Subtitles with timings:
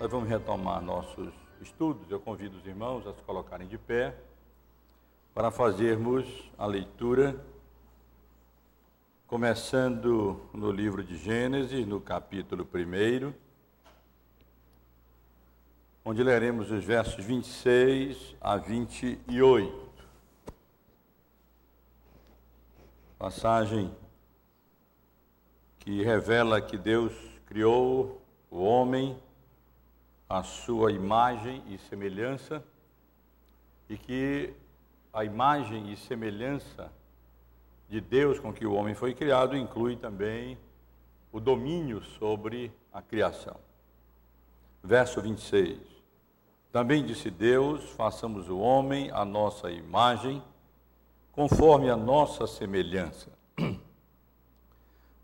[0.00, 1.30] Nós vamos retomar nossos
[1.60, 2.10] estudos.
[2.10, 4.16] Eu convido os irmãos a se colocarem de pé
[5.34, 6.26] para fazermos
[6.56, 7.38] a leitura,
[9.26, 13.34] começando no livro de Gênesis, no capítulo 1,
[16.02, 19.90] onde leremos os versos 26 a 28.
[23.18, 23.94] Passagem
[25.78, 27.12] que revela que Deus
[27.44, 28.18] criou
[28.50, 29.14] o homem
[30.30, 32.62] a sua imagem e semelhança,
[33.88, 34.54] e que
[35.12, 36.92] a imagem e semelhança
[37.88, 40.56] de Deus com que o homem foi criado inclui também
[41.32, 43.56] o domínio sobre a criação.
[44.80, 45.80] Verso 26.
[46.70, 50.40] Também disse Deus: façamos o homem a nossa imagem,
[51.32, 53.32] conforme a nossa semelhança.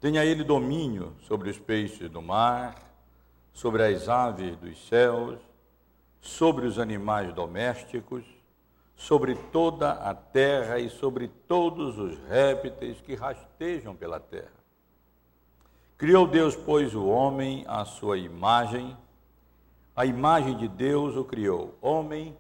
[0.01, 2.86] Tenha ele domínio sobre os peixes do mar,
[3.57, 5.39] sobre as aves dos céus,
[6.21, 8.23] sobre os animais domésticos,
[8.95, 14.53] sobre toda a terra e sobre todos os répteis que rastejam pela terra.
[15.97, 18.95] Criou Deus, pois, o homem à sua imagem,
[19.97, 22.37] a imagem de Deus o criou, homem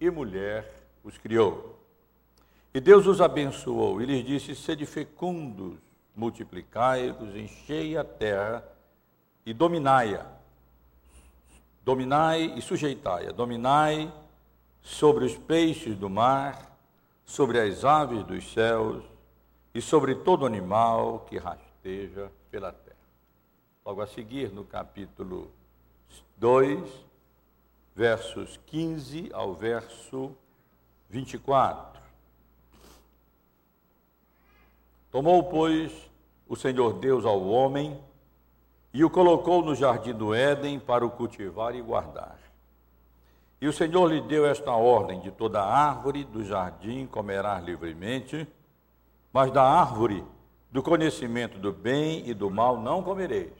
[0.00, 1.78] e mulher os criou.
[2.74, 5.78] E Deus os abençoou e lhes disse: Sede fecundos,
[6.16, 8.64] multiplicai-vos, enchei a terra
[9.46, 10.37] e dominai-a
[11.88, 14.12] Dominai e sujeitai-a, dominai
[14.82, 16.78] sobre os peixes do mar,
[17.24, 19.02] sobre as aves dos céus
[19.72, 22.94] e sobre todo animal que rasteja pela terra.
[23.86, 25.50] Logo a seguir, no capítulo
[26.36, 27.06] 2,
[27.96, 30.36] versos 15 ao verso
[31.08, 32.02] 24.
[35.10, 35.90] Tomou, pois,
[36.46, 37.98] o Senhor Deus ao homem
[38.98, 42.36] e o colocou no jardim do Éden para o cultivar e guardar.
[43.60, 48.44] E o Senhor lhe deu esta ordem: de toda árvore do jardim comerás livremente,
[49.32, 50.24] mas da árvore
[50.72, 53.52] do conhecimento do bem e do mal não comereis,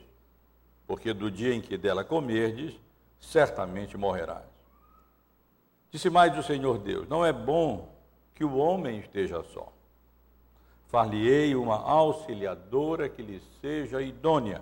[0.85, 2.77] porque do dia em que dela comerdes,
[3.17, 4.43] certamente morrerás.
[5.89, 7.87] Disse mais o Senhor Deus: Não é bom
[8.35, 9.71] que o homem esteja só.
[10.89, 14.61] Far-lhe-ei uma auxiliadora que lhe seja idônea.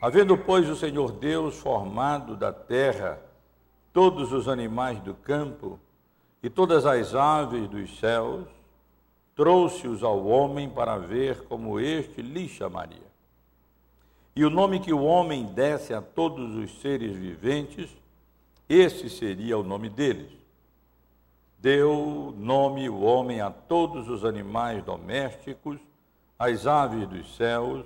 [0.00, 3.20] Havendo, pois, o Senhor Deus formado da terra
[3.92, 5.78] todos os animais do campo
[6.40, 8.46] e todas as aves dos céus,
[9.34, 13.08] trouxe-os ao homem para ver como este lhe chamaria.
[14.36, 17.90] E o nome que o homem desse a todos os seres viventes,
[18.68, 20.30] esse seria o nome deles.
[21.58, 25.80] Deu nome o homem a todos os animais domésticos,
[26.38, 27.84] às aves dos céus,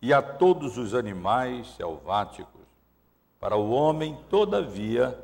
[0.00, 2.66] e a todos os animais selváticos.
[3.40, 5.18] Para o homem, todavia,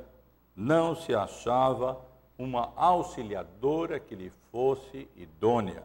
[0.54, 1.98] não se achava
[2.38, 5.82] uma auxiliadora que lhe fosse idônea.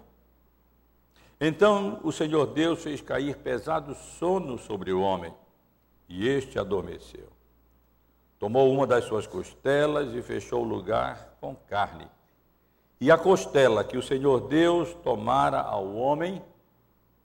[1.40, 5.34] Então o Senhor Deus fez cair pesado sono sobre o homem,
[6.10, 7.28] e este adormeceu.
[8.40, 12.08] Tomou uma das suas costelas e fechou o lugar com carne.
[13.00, 16.42] E a costela que o Senhor Deus tomara ao homem,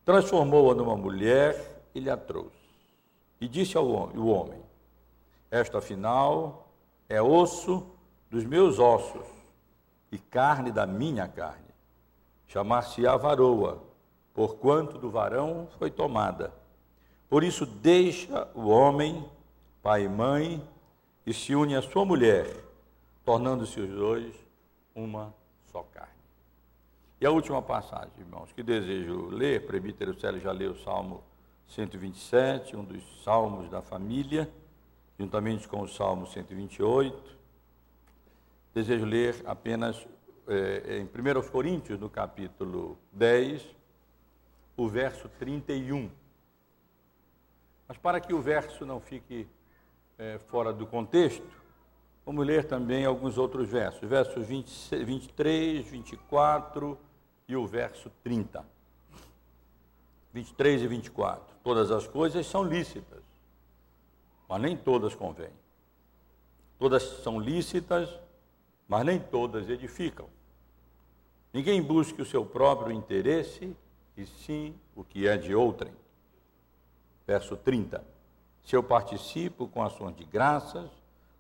[0.04, 2.62] transformou-a numa mulher e lhe a trouxe.
[3.40, 4.62] E disse ao homem, o homem:
[5.50, 6.68] Esta afinal
[7.08, 7.86] é osso
[8.30, 9.26] dos meus ossos
[10.10, 11.72] e carne da minha carne.
[12.46, 13.82] Chamar-se-á varoa,
[14.34, 16.52] porquanto do varão foi tomada.
[17.28, 19.24] Por isso deixa o homem,
[19.82, 20.62] pai e mãe,
[21.24, 22.46] e se une à sua mulher,
[23.24, 24.34] tornando-se os dois
[24.94, 25.32] uma
[25.70, 26.11] só carne.
[27.22, 31.22] E a última passagem, irmãos, que desejo ler, presbítero Célio já leu o Salmo
[31.69, 34.53] 127, um dos salmos da família,
[35.16, 37.39] juntamente com o Salmo 128.
[38.74, 40.04] Desejo ler apenas
[40.48, 43.72] é, em 1 Coríntios, no capítulo 10,
[44.77, 46.10] o verso 31.
[47.86, 49.47] Mas para que o verso não fique
[50.18, 51.47] é, fora do contexto,
[52.27, 56.98] vamos ler também alguns outros versos, versos 20, 23, 24
[57.53, 58.65] e o verso 30.
[60.33, 61.54] 23 e 24.
[61.63, 63.22] Todas as coisas são lícitas,
[64.49, 65.53] mas nem todas convêm.
[66.78, 68.09] Todas são lícitas,
[68.89, 70.27] mas nem todas edificam.
[71.53, 73.77] Ninguém busque o seu próprio interesse,
[74.16, 75.93] e sim o que é de outrem.
[77.27, 78.03] Verso 30.
[78.65, 80.91] Se eu participo com ações de graças,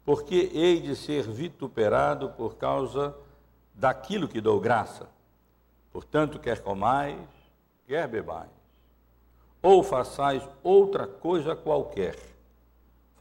[0.04, 3.16] porque hei de ser vituperado por causa
[3.74, 5.08] daquilo que dou graça?
[5.92, 7.20] Portanto, quer comais,
[7.86, 8.50] quer bebais,
[9.60, 12.16] ou façais outra coisa qualquer,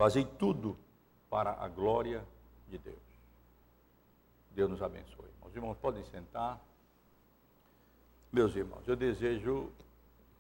[0.01, 0.75] Fazei tudo
[1.29, 2.25] para a glória
[2.68, 2.97] de Deus.
[4.50, 5.29] Deus nos abençoe.
[5.45, 6.59] Os irmãos podem sentar.
[8.31, 9.69] Meus irmãos, eu desejo,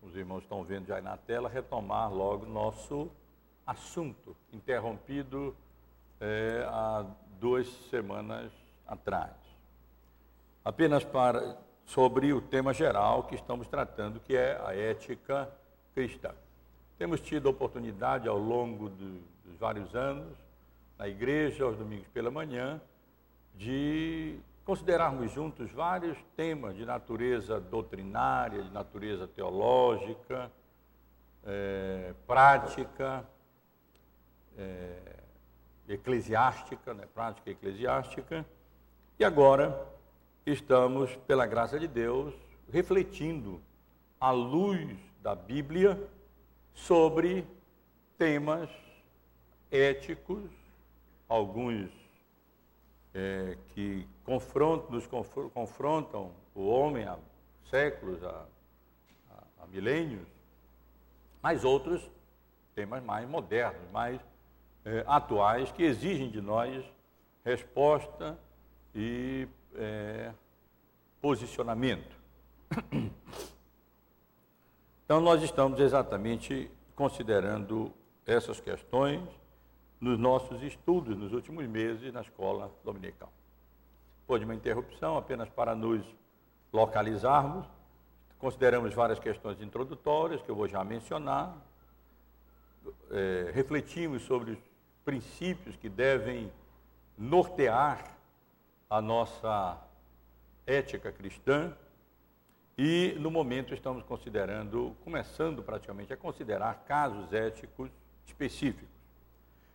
[0.01, 3.11] os irmãos estão vendo já aí na tela, retomar logo nosso
[3.63, 5.55] assunto, interrompido
[6.19, 7.05] é, há
[7.39, 8.51] duas semanas
[8.87, 9.35] atrás.
[10.65, 11.55] Apenas para
[11.91, 15.49] sobre o tema geral que estamos tratando, que é a ética
[15.93, 16.31] cristã.
[16.97, 20.37] Temos tido a oportunidade ao longo de, dos vários anos,
[20.97, 22.79] na igreja, aos domingos pela manhã,
[23.55, 30.49] de considerarmos juntos vários temas de natureza doutrinária, de natureza teológica,
[31.45, 33.27] é, prática,
[34.57, 34.97] é,
[35.89, 38.45] eclesiástica, né, prática eclesiástica,
[39.19, 39.91] e agora
[40.45, 42.33] estamos, pela graça de Deus,
[42.71, 43.61] refletindo
[44.19, 46.01] à luz da Bíblia
[46.73, 47.45] sobre
[48.17, 48.69] temas
[49.69, 50.49] éticos,
[51.27, 51.89] alguns
[53.13, 55.07] é, que confrontam, nos
[55.53, 57.17] confrontam o homem há
[57.69, 58.45] séculos, há,
[59.59, 60.27] há, milênios,
[61.41, 62.09] mas outros
[62.75, 64.19] temas mais modernos, mais
[64.85, 66.83] é, atuais, que exigem de nós
[67.43, 68.37] resposta
[68.93, 70.31] e é,
[71.21, 72.15] posicionamento.
[75.03, 77.91] Então, nós estamos exatamente considerando
[78.25, 79.21] essas questões
[79.99, 83.29] nos nossos estudos nos últimos meses na escola dominical.
[84.29, 86.01] De uma interrupção apenas para nos
[86.71, 87.67] localizarmos.
[88.39, 91.53] Consideramos várias questões introdutórias que eu vou já mencionar.
[93.11, 94.59] É, refletimos sobre os
[95.03, 96.49] princípios que devem
[97.17, 98.17] nortear
[98.91, 99.77] a nossa
[100.67, 101.73] ética cristã
[102.77, 107.89] e, no momento, estamos considerando, começando praticamente a considerar casos éticos
[108.25, 108.89] específicos.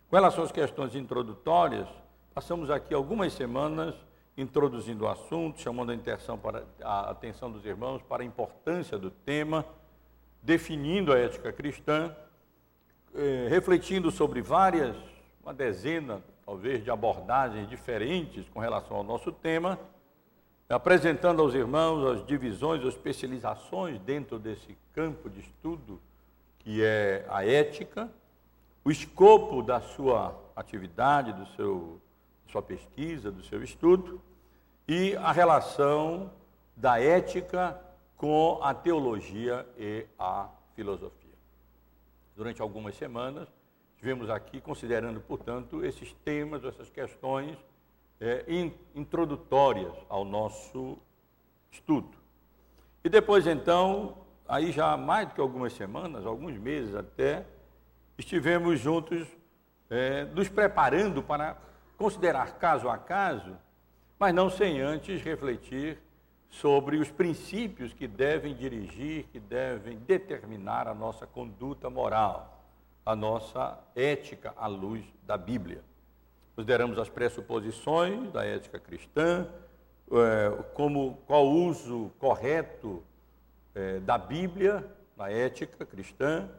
[0.07, 1.87] Com relação às questões introdutórias,
[2.31, 3.95] passamos aqui algumas semanas
[4.37, 9.65] introduzindo o assunto, chamando a, para, a atenção dos irmãos para a importância do tema,
[10.43, 12.15] definindo a ética cristã,
[13.15, 14.95] eh, refletindo sobre várias,
[15.41, 19.77] uma dezena, talvez, de abordagens diferentes com relação ao nosso tema
[20.69, 25.99] apresentando aos irmãos as divisões, as especializações dentro desse campo de estudo
[26.59, 28.09] que é a ética,
[28.83, 32.01] o escopo da sua atividade, do seu,
[32.51, 34.21] sua pesquisa, do seu estudo
[34.87, 36.29] e a relação
[36.75, 37.79] da ética
[38.17, 41.27] com a teologia e a filosofia.
[42.35, 43.47] Durante algumas semanas,
[44.07, 47.57] estivemos aqui considerando, portanto, esses temas, essas questões
[48.21, 50.97] é, in, introdutórias ao nosso
[51.69, 52.17] estudo.
[53.03, 57.45] E depois, então, aí já há mais do que algumas semanas, alguns meses até,
[58.17, 59.27] estivemos juntos
[59.89, 61.57] é, nos preparando para
[61.97, 63.57] considerar caso a caso,
[64.17, 65.99] mas não sem antes refletir
[66.49, 72.56] sobre os princípios que devem dirigir, que devem determinar a nossa conduta moral,
[73.07, 75.81] a nossa ética à luz da Bíblia.
[76.53, 79.47] Consideramos as pressuposições da ética cristã,
[80.11, 83.01] é, como qual o uso correto
[83.73, 84.85] é, da Bíblia
[85.15, 86.49] na ética cristã,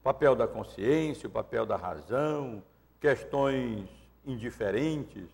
[0.00, 2.62] papel da consciência, o papel da razão,
[3.00, 3.88] questões
[4.24, 5.28] indiferentes,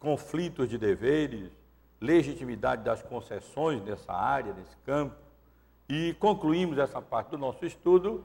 [0.00, 1.52] conflitos de deveres,
[2.00, 5.14] legitimidade das concessões nessa área, nesse campo.
[5.88, 8.24] E concluímos essa parte do nosso estudo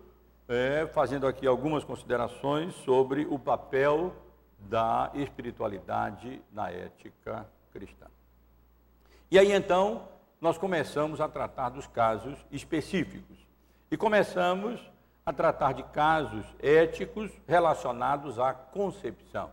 [0.50, 4.15] é, fazendo aqui algumas considerações sobre o papel
[4.58, 8.08] da espiritualidade na ética cristã.
[9.29, 10.08] E aí então,
[10.41, 13.38] nós começamos a tratar dos casos específicos.
[13.91, 14.82] E começamos
[15.24, 19.51] a tratar de casos éticos relacionados à concepção.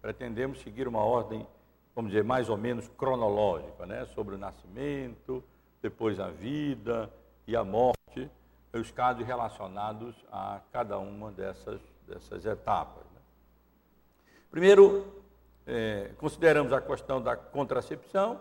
[0.00, 1.46] Pretendemos seguir uma ordem,
[1.94, 4.06] vamos dizer, mais ou menos cronológica, né?
[4.14, 5.44] sobre o nascimento,
[5.82, 7.12] depois a vida
[7.46, 8.30] e a morte,
[8.72, 13.04] os casos relacionados a cada uma dessas, dessas etapas.
[14.50, 15.22] Primeiro,
[15.66, 18.40] é, consideramos a questão da contracepção,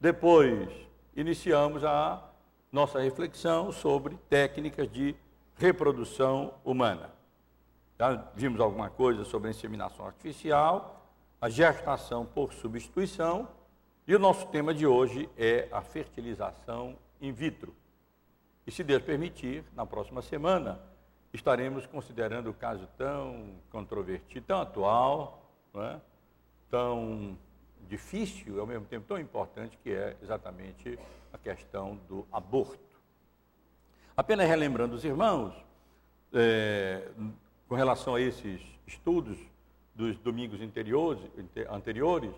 [0.00, 0.68] depois
[1.14, 2.22] iniciamos a
[2.72, 5.14] nossa reflexão sobre técnicas de
[5.56, 7.10] reprodução humana.
[7.98, 11.06] Já vimos alguma coisa sobre a inseminação artificial,
[11.40, 13.48] a gestação por substituição,
[14.06, 17.74] e o nosso tema de hoje é a fertilização in vitro.
[18.66, 20.80] E se Deus permitir, na próxima semana,
[21.32, 26.00] estaremos considerando o caso tão controvertido, tão atual, é?
[26.70, 27.38] tão
[27.88, 30.98] difícil e ao mesmo tempo tão importante que é exatamente
[31.32, 32.78] a questão do aborto.
[34.16, 35.54] Apenas relembrando os irmãos,
[36.32, 37.08] é,
[37.68, 39.38] com relação a esses estudos
[39.94, 42.34] dos domingos anteriores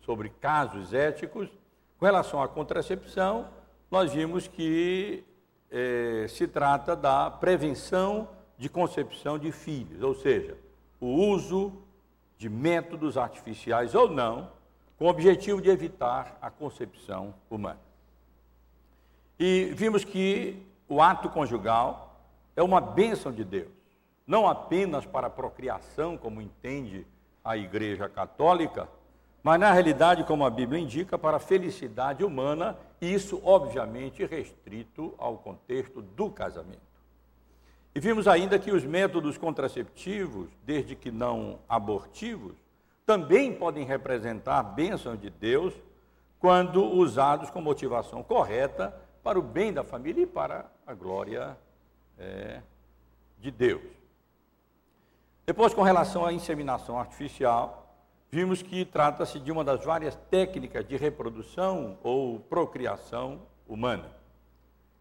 [0.00, 1.48] sobre casos éticos,
[1.98, 3.48] com relação à contracepção,
[3.90, 5.24] nós vimos que
[5.70, 10.56] eh, se trata da prevenção de concepção de filhos, ou seja,
[11.00, 11.72] o uso
[12.36, 14.50] de métodos artificiais ou não,
[14.96, 17.80] com o objetivo de evitar a concepção humana.
[19.38, 22.20] E vimos que o ato conjugal
[22.56, 23.70] é uma bênção de Deus,
[24.26, 27.06] não apenas para a procriação, como entende
[27.44, 28.88] a Igreja Católica,
[29.42, 35.38] mas na realidade, como a Bíblia indica, para a felicidade humana, isso obviamente restrito ao
[35.38, 36.88] contexto do casamento.
[37.94, 42.54] E vimos ainda que os métodos contraceptivos, desde que não abortivos,
[43.06, 45.74] também podem representar bênçãos de Deus
[46.38, 51.56] quando usados com motivação correta para o bem da família e para a glória
[52.18, 52.60] é,
[53.38, 53.82] de Deus.
[55.46, 57.87] Depois, com relação à inseminação artificial,
[58.30, 64.10] vimos que trata-se de uma das várias técnicas de reprodução ou procriação humana.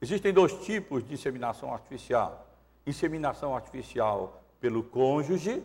[0.01, 2.47] Existem dois tipos de inseminação artificial:
[2.85, 5.63] inseminação artificial pelo cônjuge,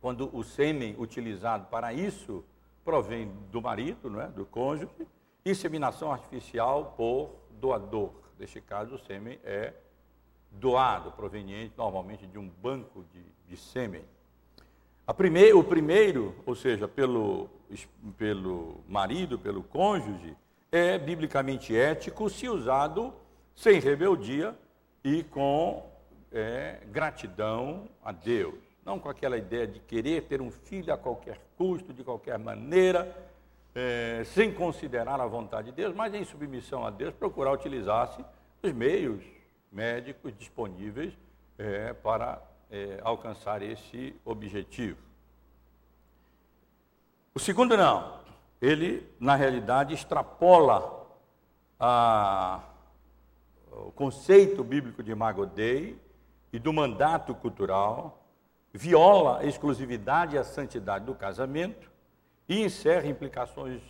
[0.00, 2.44] quando o sêmen utilizado para isso
[2.84, 4.28] provém do marido, não é?
[4.28, 4.90] do cônjuge,
[5.44, 8.12] inseminação artificial por doador.
[8.38, 9.72] Neste caso, o sêmen é
[10.50, 14.04] doado, proveniente normalmente de um banco de, de sêmen.
[15.06, 17.50] O primeiro, ou seja, pelo,
[18.16, 20.34] pelo marido, pelo cônjuge,
[20.72, 23.12] é biblicamente ético se usado
[23.54, 24.56] sem rebeldia
[25.04, 25.86] e com
[26.32, 28.54] é, gratidão a Deus.
[28.82, 33.14] Não com aquela ideia de querer ter um filho a qualquer custo, de qualquer maneira,
[33.74, 38.24] é, sem considerar a vontade de Deus, mas em submissão a Deus, procurar utilizar-se
[38.62, 39.22] os meios
[39.70, 41.12] médicos disponíveis
[41.58, 44.98] é, para é, alcançar esse objetivo.
[47.34, 48.20] O segundo não,
[48.60, 51.06] ele na realidade extrapola
[51.78, 52.62] a,
[53.70, 56.00] o conceito bíblico de Magodei
[56.52, 58.24] e do mandato cultural,
[58.72, 61.90] viola a exclusividade e a santidade do casamento
[62.48, 63.82] e encerra implicações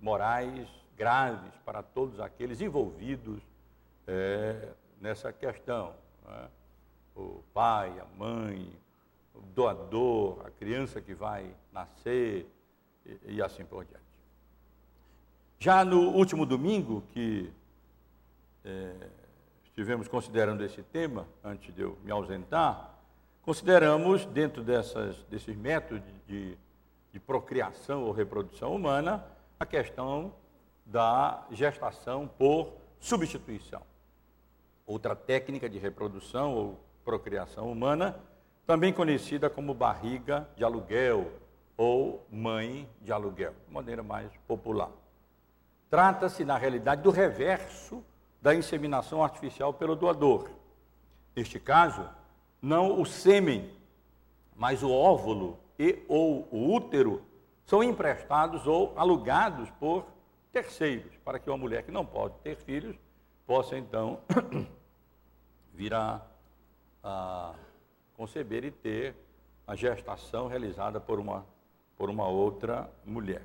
[0.00, 3.42] morais graves para todos aqueles envolvidos
[4.06, 4.68] é,
[5.00, 5.94] nessa questão.
[6.24, 6.48] Né?
[7.14, 8.72] O pai, a mãe,
[9.34, 12.46] o doador, a criança que vai nascer
[13.04, 14.02] e, e assim por diante.
[15.58, 17.52] Já no último domingo que
[18.64, 18.94] é,
[19.64, 22.94] estivemos considerando esse tema, antes de eu me ausentar,
[23.42, 26.56] consideramos, dentro dessas, desses métodos de,
[27.12, 29.24] de procriação ou reprodução humana,
[29.58, 30.34] a questão
[30.84, 33.82] da gestação por substituição.
[34.86, 38.16] Outra técnica de reprodução ou procriação humana,
[38.66, 41.30] também conhecida como barriga de aluguel
[41.76, 44.90] ou mãe de aluguel, de maneira mais popular.
[45.90, 48.02] Trata-se, na realidade, do reverso
[48.40, 50.50] da inseminação artificial pelo doador.
[51.34, 52.08] Neste caso,
[52.60, 53.70] não o sêmen,
[54.56, 57.22] mas o óvulo e ou o útero
[57.64, 60.06] são emprestados ou alugados por
[60.52, 62.96] terceiros, para que uma mulher que não pode ter filhos
[63.46, 64.20] possa então
[65.72, 66.20] vir a
[67.02, 67.54] a
[68.16, 69.14] conceber e ter
[69.66, 71.46] a gestação realizada por uma,
[71.96, 73.42] por uma outra mulher.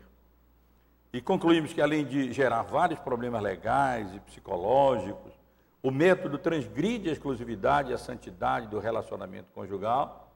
[1.11, 5.33] E concluímos que, além de gerar vários problemas legais e psicológicos,
[5.81, 10.31] o método transgride a exclusividade e a santidade do relacionamento conjugal,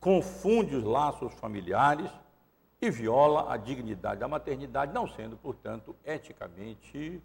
[0.00, 2.10] confunde os laços familiares
[2.80, 7.22] e viola a dignidade da maternidade, não sendo, portanto, eticamente,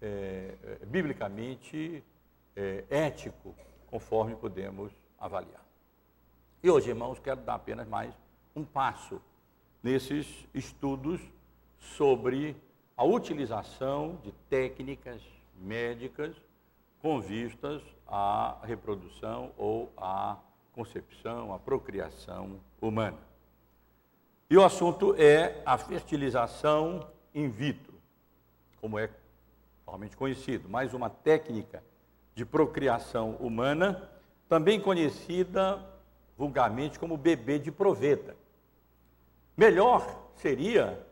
[0.00, 0.54] é,
[0.86, 2.04] biblicamente
[2.56, 3.54] é, ético
[3.90, 5.64] conforme podemos avaliar.
[6.62, 8.14] E hoje, irmãos, quero dar apenas mais
[8.54, 9.20] um passo
[9.82, 11.20] nesses estudos
[11.78, 12.56] sobre
[12.96, 15.22] a utilização de técnicas
[15.56, 16.36] médicas
[17.00, 20.36] com vistas à reprodução ou à
[20.72, 23.18] concepção, à procriação humana.
[24.50, 27.94] E o assunto é a fertilização in vitro,
[28.80, 29.08] como é
[29.86, 31.82] normalmente conhecido, mais uma técnica
[32.34, 34.10] de procriação humana,
[34.48, 35.84] também conhecida
[36.36, 38.34] vulgarmente como bebê de proveta.
[39.56, 41.06] Melhor seria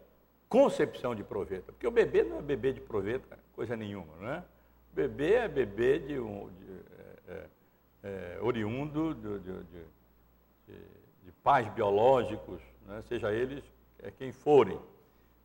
[0.48, 4.38] concepção de proveta, porque o bebê não é bebê de proveta, coisa nenhuma, não é?
[4.92, 6.72] O bebê é bebê de um de,
[7.28, 7.32] é,
[8.02, 9.64] é, é oriundo de, de,
[11.25, 13.02] de, pais biológicos, né?
[13.08, 13.62] seja eles
[14.02, 14.78] é, quem forem.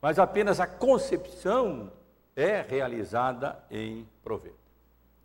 [0.02, 1.92] Mas apenas a concepção
[2.36, 4.63] é realizada em proveta.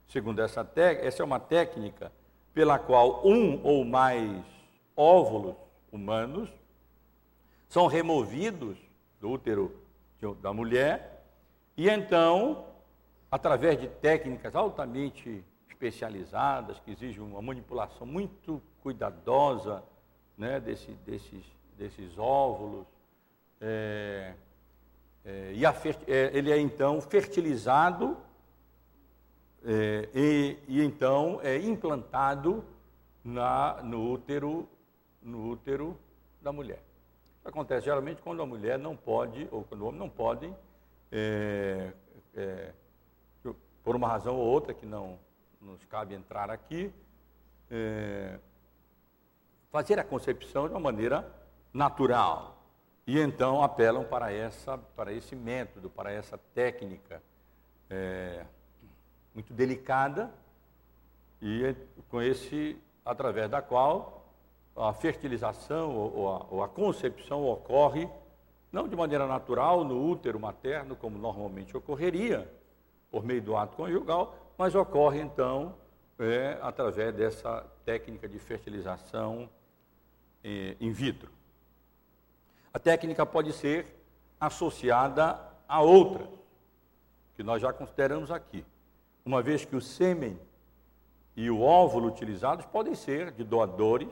[0.08, 2.10] Segundo essa técnica, essa é uma técnica
[2.54, 4.42] pela qual um ou mais
[4.96, 5.54] óvulos
[5.92, 6.50] humanos
[7.68, 8.78] são removidos
[9.20, 9.72] do útero
[10.40, 11.22] da mulher
[11.76, 12.64] e então,
[13.30, 19.84] através de técnicas altamente especializadas, que exigem uma manipulação muito cuidadosa
[20.36, 21.44] né, desse, desses,
[21.76, 22.86] desses óvulos,
[23.60, 24.34] é,
[25.24, 25.72] é, e a,
[26.06, 28.16] é, ele é então fertilizado
[29.64, 32.64] é, e, e, então é implantado
[33.24, 34.68] na, no, útero,
[35.22, 35.98] no útero
[36.40, 36.82] da mulher.
[37.44, 40.52] Acontece geralmente quando a mulher não pode, ou quando o homem não pode,
[41.10, 41.92] é,
[42.34, 42.72] é,
[43.82, 45.18] por uma razão ou outra que não
[45.60, 46.92] nos cabe entrar aqui,
[47.70, 48.38] é,
[49.70, 51.30] fazer a concepção de uma maneira
[51.72, 52.62] natural.
[53.06, 57.22] E então apelam para, essa, para esse método, para essa técnica
[57.88, 58.44] é,
[59.38, 60.35] muito delicada
[61.40, 61.73] e
[62.09, 64.26] com esse, através da qual
[64.76, 68.09] a fertilização ou a, ou a concepção ocorre
[68.73, 72.52] não de maneira natural no útero materno, como normalmente ocorreria,
[73.12, 75.76] por meio do ato conjugal, mas ocorre então
[76.18, 79.49] é, através dessa técnica de fertilização
[80.42, 81.30] é, in vitro.
[82.75, 83.87] A técnica pode ser
[84.40, 86.26] associada a outra,
[87.37, 88.64] que nós já consideramos aqui,
[89.28, 90.40] uma vez que o sêmen
[91.37, 94.08] e o óvulo utilizados podem ser de doadores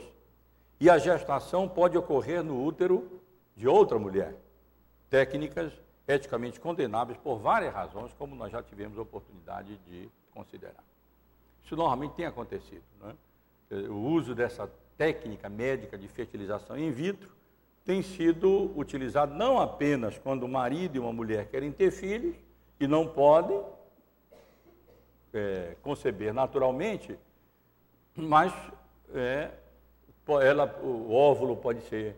[0.78, 3.22] e a gestação pode ocorrer no útero
[3.56, 4.36] de outra mulher.
[5.08, 5.72] Técnicas
[6.06, 10.84] eticamente condenáveis por várias razões, como nós já tivemos a oportunidade de considerar.
[11.64, 12.82] Isso normalmente tem acontecido.
[13.70, 13.74] É?
[13.88, 17.30] O uso dessa técnica médica de fertilização in vitro
[17.86, 22.36] tem sido utilizado não apenas quando o marido e uma mulher querem ter filhos
[22.78, 23.64] e não podem
[25.36, 27.18] é, conceber naturalmente,
[28.14, 28.52] mas
[29.14, 29.50] é,
[30.42, 32.16] ela, o óvulo pode ser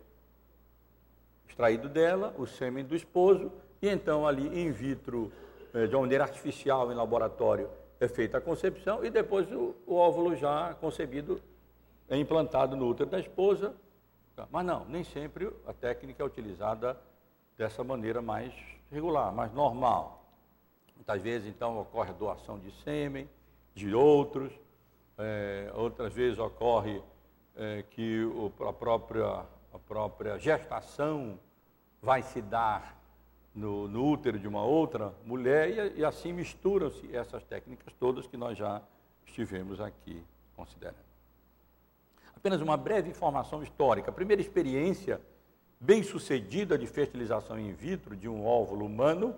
[1.48, 3.52] extraído dela, o sêmen do esposo,
[3.82, 5.32] e então ali in vitro,
[5.74, 7.68] é, de uma maneira artificial em laboratório,
[8.00, 11.40] é feita a concepção e depois o, o óvulo já concebido
[12.08, 13.74] é implantado no útero da esposa.
[14.52, 16.96] Mas não, nem sempre a técnica é utilizada
[17.56, 18.54] dessa maneira mais
[18.90, 20.17] regular, mais normal.
[20.98, 23.26] Muitas vezes, então, ocorre a doação de sêmen,
[23.74, 24.52] de outros,
[25.16, 27.00] é, outras vezes ocorre
[27.56, 31.38] é, que o, a, própria, a própria gestação
[32.02, 33.00] vai se dar
[33.54, 38.36] no, no útero de uma outra mulher e, e assim misturam-se essas técnicas todas que
[38.36, 38.82] nós já
[39.24, 40.22] estivemos aqui
[40.56, 41.08] considerando.
[42.36, 44.10] Apenas uma breve informação histórica.
[44.10, 45.20] A primeira experiência
[45.80, 49.34] bem-sucedida de fertilização in vitro de um óvulo humano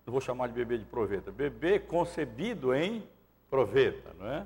[0.06, 3.02] não vou chamar de bebê de proveta, bebê concebido em
[3.50, 4.46] proveta, não é?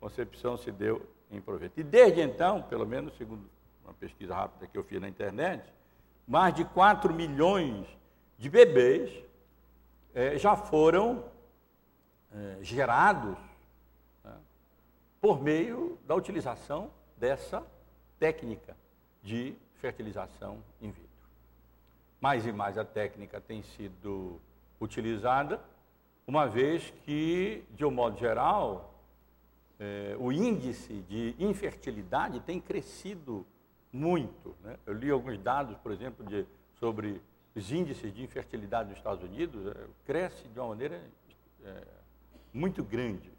[0.00, 1.78] Concepção se deu em proveta.
[1.78, 3.48] E desde então, pelo menos segundo
[3.84, 5.62] uma pesquisa rápida que eu fiz na internet,
[6.26, 7.86] mais de 4 milhões
[8.38, 9.12] de bebês
[10.14, 11.24] é, já foram
[12.32, 13.36] é, gerados
[14.24, 14.32] né,
[15.20, 17.62] por meio da utilização dessa
[18.18, 18.76] técnica
[19.22, 21.10] de fertilização in vitro
[22.20, 24.38] mais e mais a técnica tem sido
[24.80, 25.60] utilizada,
[26.26, 28.94] uma vez que, de um modo geral,
[29.80, 33.46] é, o índice de infertilidade tem crescido
[33.90, 34.54] muito.
[34.62, 34.76] Né?
[34.84, 36.46] Eu li alguns dados, por exemplo, de,
[36.78, 37.20] sobre
[37.56, 41.02] os índices de infertilidade nos Estados Unidos, é, cresce de uma maneira
[41.64, 41.82] é,
[42.52, 43.32] muito grande,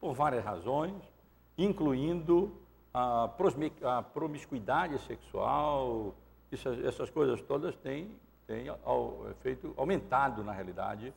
[0.00, 1.02] por várias razões,
[1.58, 2.56] incluindo
[2.94, 6.14] a, a promiscuidade sexual,
[6.50, 8.16] essas, essas coisas todas têm,
[8.46, 11.12] têm ao, é feito, aumentado, na realidade,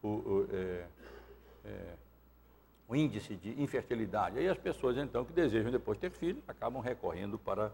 [0.00, 0.86] o, o, é,
[1.64, 1.94] é,
[2.88, 4.38] o, índice de infertilidade.
[4.38, 7.72] Aí as pessoas, então, que desejam depois ter filhos, acabam recorrendo para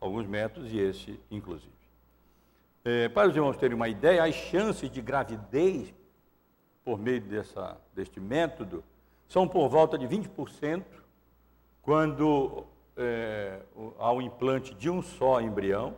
[0.00, 1.72] alguns métodos, e esse, inclusive.
[2.84, 5.92] É, para os irmãos terem uma ideia, as chances de gravidez
[6.84, 8.82] por meio dessa, deste método
[9.28, 10.82] são por volta de 20%
[11.82, 12.64] quando
[12.96, 13.60] é,
[13.98, 15.96] há o implante de um só embrião,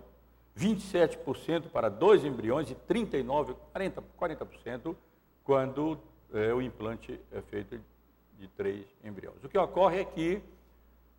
[0.58, 4.96] 27% para dois embriões e 39%, 40%, 40%
[5.44, 5.98] quando
[6.32, 7.80] é, o implante é feito
[8.40, 9.44] de três embriões.
[9.44, 10.42] O que ocorre é que,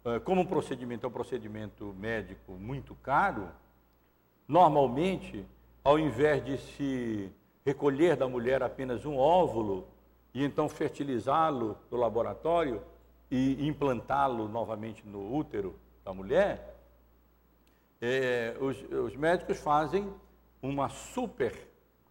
[0.04, 3.48] é, como o procedimento é um procedimento médico muito caro,
[4.48, 5.46] normalmente,
[5.84, 7.32] ao invés de se
[7.64, 9.88] recolher da mulher apenas um óvulo
[10.34, 12.82] e então fertilizá-lo no laboratório
[13.30, 16.76] e implantá-lo novamente no útero da mulher,
[18.02, 20.12] é, os, os, médicos fazem
[20.62, 21.54] uma super,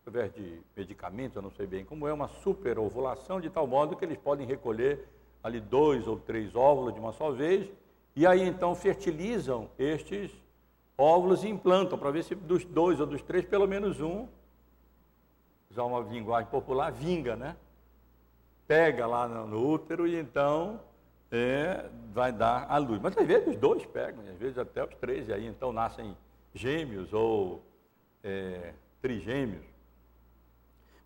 [0.00, 3.96] através de medicamentos, eu não sei bem como é, uma super ovulação, de tal modo
[3.96, 5.06] que eles podem recolher
[5.42, 7.70] ali dois ou três óvulos de uma só vez,
[8.16, 10.30] e aí então fertilizam estes
[10.96, 14.26] óvulos e implantam, para ver se dos dois ou dos três, pelo menos um,
[15.70, 17.56] usar uma linguagem popular, vinga, né?
[18.66, 20.80] Pega lá no útero e então
[21.30, 23.00] é, vai dar a luz.
[23.00, 26.16] Mas às vezes os dois pegam, às vezes até os três, e aí então nascem
[26.54, 27.62] gêmeos ou
[28.22, 29.69] é, trigêmeos.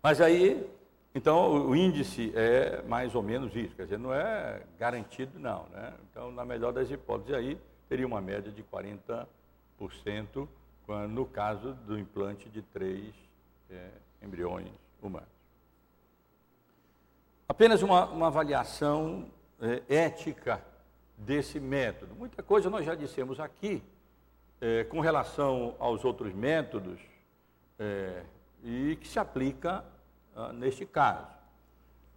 [0.05, 0.63] Mas aí,
[1.15, 5.95] então, o índice é mais ou menos isso, quer dizer, não é garantido não, né?
[6.07, 10.47] Então, na melhor das hipóteses aí, teria uma média de 40%,
[11.09, 13.15] no caso do implante de três
[13.67, 13.89] é,
[14.21, 14.69] embriões
[15.01, 15.27] humanos.
[17.49, 19.25] Apenas uma, uma avaliação
[19.59, 20.63] é, ética
[21.17, 22.13] desse método.
[22.13, 23.81] Muita coisa nós já dissemos aqui
[24.61, 26.99] é, com relação aos outros métodos
[27.79, 28.21] é,
[28.63, 29.83] e que se aplica
[30.35, 31.27] ah, neste caso.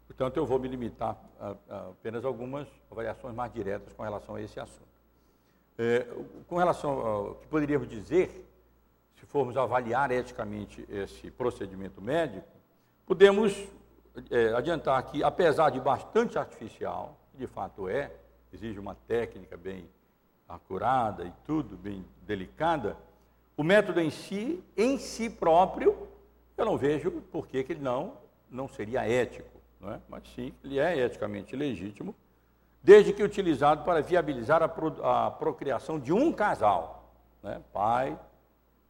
[0.06, 4.42] Portanto, eu vou me limitar a, a apenas algumas avaliações mais diretas com relação a
[4.42, 4.88] esse assunto.
[5.76, 6.06] É,
[6.48, 8.44] com relação ao que poderíamos dizer,
[9.14, 12.48] se formos avaliar eticamente esse procedimento médico,
[13.06, 13.54] podemos
[14.30, 18.10] é, adiantar que, apesar de bastante artificial, de fato é,
[18.52, 19.88] exige uma técnica bem
[20.48, 22.96] acurada e tudo, bem delicada,
[23.56, 26.07] o método em si, em si próprio,
[26.58, 28.14] eu não vejo por que ele não,
[28.50, 30.00] não seria ético, não é?
[30.08, 32.14] mas sim, ele é eticamente legítimo,
[32.82, 37.62] desde que utilizado para viabilizar a, pro, a procriação de um casal, né?
[37.72, 38.18] pai,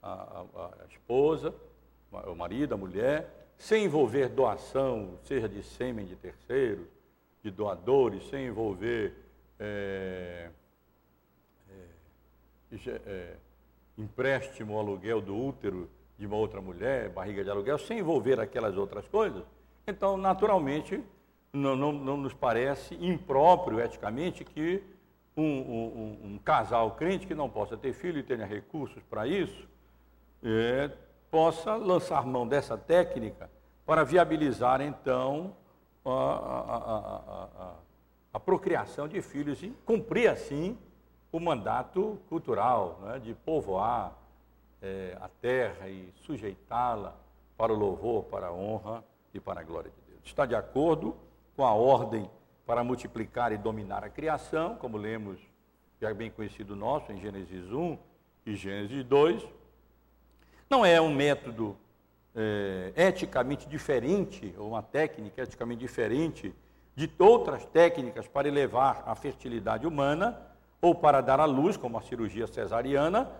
[0.03, 1.55] a, a, a esposa,
[2.11, 6.87] o marido, a mulher, sem envolver doação, seja de sêmen de terceiros,
[7.43, 9.15] de doadores, sem envolver
[9.59, 10.51] é,
[12.73, 13.37] é, é,
[13.97, 19.07] empréstimo aluguel do útero de uma outra mulher, barriga de aluguel, sem envolver aquelas outras
[19.07, 19.45] coisas,
[19.87, 21.03] então, naturalmente,
[21.53, 24.83] não, não, não nos parece impróprio eticamente que
[25.37, 29.69] um, um, um, casal crente que não possa ter filho e tenha recursos para isso,
[30.43, 30.91] é,
[31.31, 33.49] possa lançar mão dessa técnica
[33.87, 35.55] para viabilizar, então,
[36.05, 36.77] a, a,
[37.65, 37.73] a,
[38.35, 40.77] a procriação de filhos e cumprir, assim,
[41.31, 44.18] o mandato cultural né, de povoar
[44.83, 47.17] é, a terra e sujeitá-la
[47.57, 50.21] para o louvor, para a honra e para a glória de Deus.
[50.25, 51.17] Está de acordo
[51.57, 52.31] com a ordem
[52.65, 55.41] para multiplicar e dominar a criação, como lemos,
[56.01, 57.99] já bem conhecido nosso, em Gênesis 1
[58.47, 59.47] e Gênesis 2.
[60.71, 61.77] Não é um método
[62.35, 66.55] é, eticamente diferente, ou uma técnica eticamente diferente
[66.95, 70.39] de outras técnicas para elevar a fertilidade humana,
[70.81, 73.31] ou para dar à luz, como a cirurgia cesariana,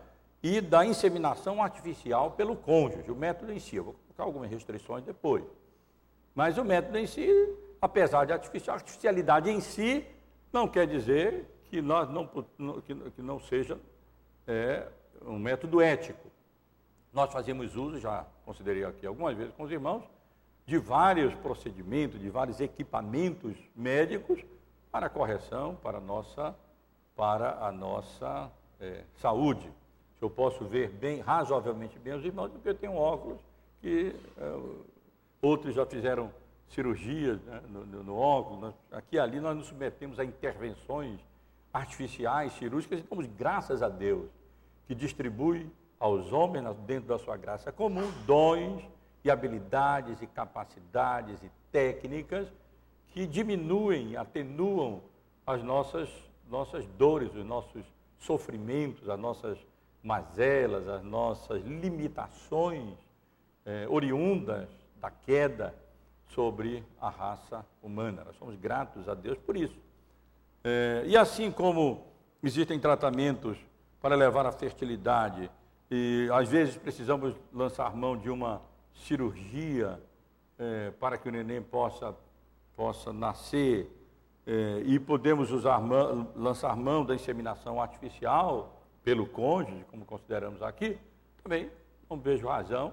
[0.43, 3.77] e da inseminação artificial pelo cônjuge, o método em si.
[3.77, 5.45] Eu vou colocar algumas restrições depois.
[6.35, 7.29] Mas o método em si,
[7.81, 10.07] apesar de artificial, artificialidade em si
[10.53, 13.79] não quer dizer que, nós não, que, não seja
[14.47, 14.87] é,
[15.27, 16.29] um método ético.
[17.13, 20.05] Nós fazemos uso, já considerei aqui algumas vezes com os irmãos,
[20.65, 24.45] de vários procedimentos, de vários equipamentos médicos
[24.91, 26.55] para correção, para a nossa,
[27.17, 29.71] para a nossa é, saúde.
[30.19, 33.39] Se eu posso ver bem, razoavelmente bem os irmãos, porque eu tenho óculos
[33.81, 34.57] que é,
[35.41, 36.31] outros já fizeram
[36.71, 38.61] cirurgias né, no, no, no, óculos.
[38.61, 41.21] Nós, aqui e ali nós nos submetemos a intervenções
[41.73, 44.29] artificiais, cirúrgicas, e estamos, graças a Deus,
[44.87, 48.83] que distribui aos homens, dentro da sua graça comum, dons
[49.25, 52.49] e habilidades e capacidades e técnicas
[53.09, 55.03] que diminuem, atenuam
[55.47, 56.09] as nossas,
[56.49, 57.85] nossas dores, os nossos
[58.19, 59.59] sofrimentos, as nossas
[60.03, 62.95] mazelas, as nossas limitações
[63.67, 64.69] eh, oriundas
[65.01, 65.75] da queda
[66.29, 68.25] sobre a raça humana.
[68.25, 69.77] Nós somos gratos a Deus por isso.
[70.65, 72.07] Eh, e assim como
[72.43, 73.59] existem tratamentos
[74.01, 75.51] para levar a fertilidade
[75.91, 78.61] e às vezes precisamos lançar mão de uma
[78.95, 80.01] cirurgia
[80.59, 82.15] é, para que o neném possa,
[82.77, 83.91] possa nascer
[84.47, 88.78] é, e podemos usar mão, lançar mão da inseminação artificial
[89.09, 90.99] pelo cônjuge, como consideramos aqui,
[91.43, 91.71] também
[92.11, 92.93] não vejo razão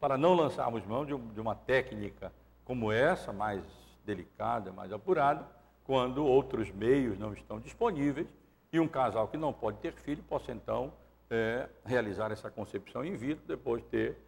[0.00, 2.32] para não lançarmos mão de, de uma técnica
[2.64, 3.62] como essa, mais
[4.04, 5.46] delicada, mais apurada,
[5.84, 8.26] quando outros meios não estão disponíveis
[8.72, 10.92] e um casal que não pode ter filho possa então
[11.30, 14.18] é, realizar essa concepção in vitro, depois ter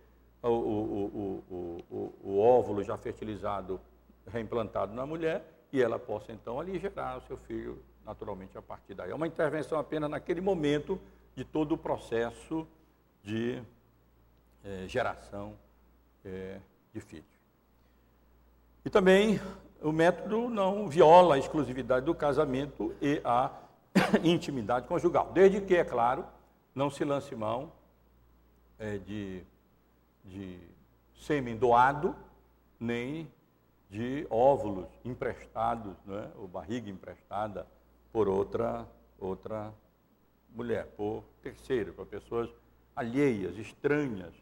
[0.41, 1.45] o, o,
[1.91, 3.81] o, o, óvulo já fertilizado
[4.29, 8.95] reimplantado na mulher e ela possa então ali gerar o seu filho naturalmente a partir
[8.95, 9.11] daí.
[9.11, 11.01] É uma intervenção apenas naquele momento
[11.35, 12.67] de todo o processo
[13.23, 13.63] de
[14.65, 15.55] é, geração
[16.25, 16.59] é,
[16.93, 17.25] de filhos.
[18.85, 19.41] E também
[19.83, 23.51] o método não viola a exclusividade do casamento e a
[24.23, 26.25] intimidade conjugal, desde que, é claro,
[26.75, 27.73] não se lance mão
[28.79, 29.43] é, de,
[30.25, 30.59] de
[31.17, 32.15] sêmen doado,
[32.79, 33.31] nem
[33.91, 36.29] de óvulos emprestados, é?
[36.37, 37.67] ou barriga emprestada
[38.13, 38.87] por outra,
[39.19, 39.73] outra
[40.55, 42.49] mulher, por terceiro, por pessoas
[42.95, 44.33] alheias, estranhas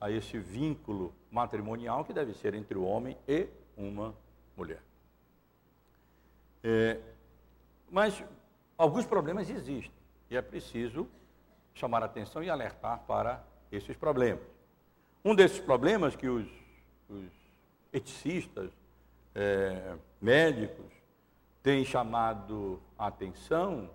[0.00, 4.14] a esse vínculo matrimonial que deve ser entre o homem e uma
[4.56, 4.80] mulher.
[6.62, 7.00] É,
[7.90, 8.22] mas
[8.78, 9.92] alguns problemas existem
[10.30, 11.08] e é preciso
[11.74, 14.44] chamar atenção e alertar para esses problemas.
[15.24, 16.46] Um desses problemas que os,
[17.08, 17.30] os
[17.92, 18.70] eticistas,
[19.34, 20.92] é, médicos,
[21.62, 23.90] têm chamado a atenção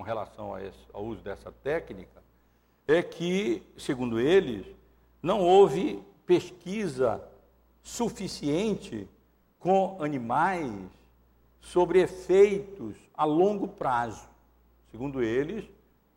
[0.00, 2.22] com relação esse, ao uso dessa técnica
[2.88, 4.64] é que, segundo eles,
[5.22, 7.22] não houve pesquisa
[7.82, 9.06] suficiente
[9.58, 10.72] com animais
[11.60, 14.26] sobre efeitos a longo prazo.
[14.90, 15.68] Segundo eles,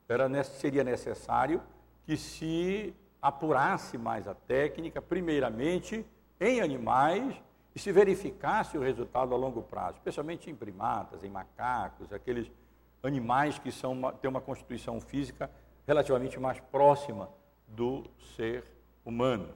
[0.08, 1.62] era, seria necessário
[2.06, 6.06] que se apurasse mais a técnica, primeiramente
[6.40, 7.36] em animais,
[7.76, 12.50] e se verificasse o resultado a longo prazo, especialmente em primatas, em macacos, aqueles
[13.04, 15.50] animais que são têm uma constituição física
[15.86, 17.30] relativamente mais próxima
[17.68, 18.04] do
[18.36, 18.64] ser
[19.06, 19.50] humano.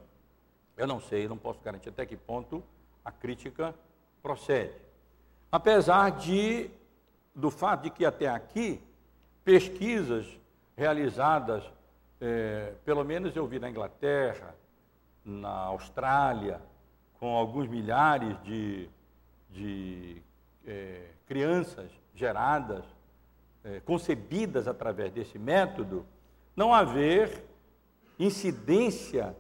[0.76, 2.64] Eu não sei, não posso garantir até que ponto
[3.04, 3.74] a crítica
[4.22, 4.76] procede.
[5.52, 6.70] Apesar de
[7.34, 8.82] do fato de que até aqui
[9.46, 10.28] pesquisas
[10.76, 11.64] realizadas,
[12.20, 14.56] é, pelo menos eu vi na Inglaterra,
[15.24, 16.60] na Austrália,
[17.20, 18.90] com alguns milhares de,
[19.50, 20.22] de
[20.66, 22.84] é, crianças geradas,
[23.64, 26.06] é, concebidas através desse método,
[26.56, 27.44] não haver
[28.20, 29.36] incidência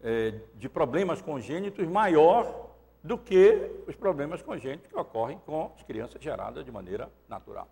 [0.00, 2.70] é, de problemas congênitos maior
[3.02, 7.68] do que os problemas congênitos que ocorrem com as crianças geradas de maneira natural.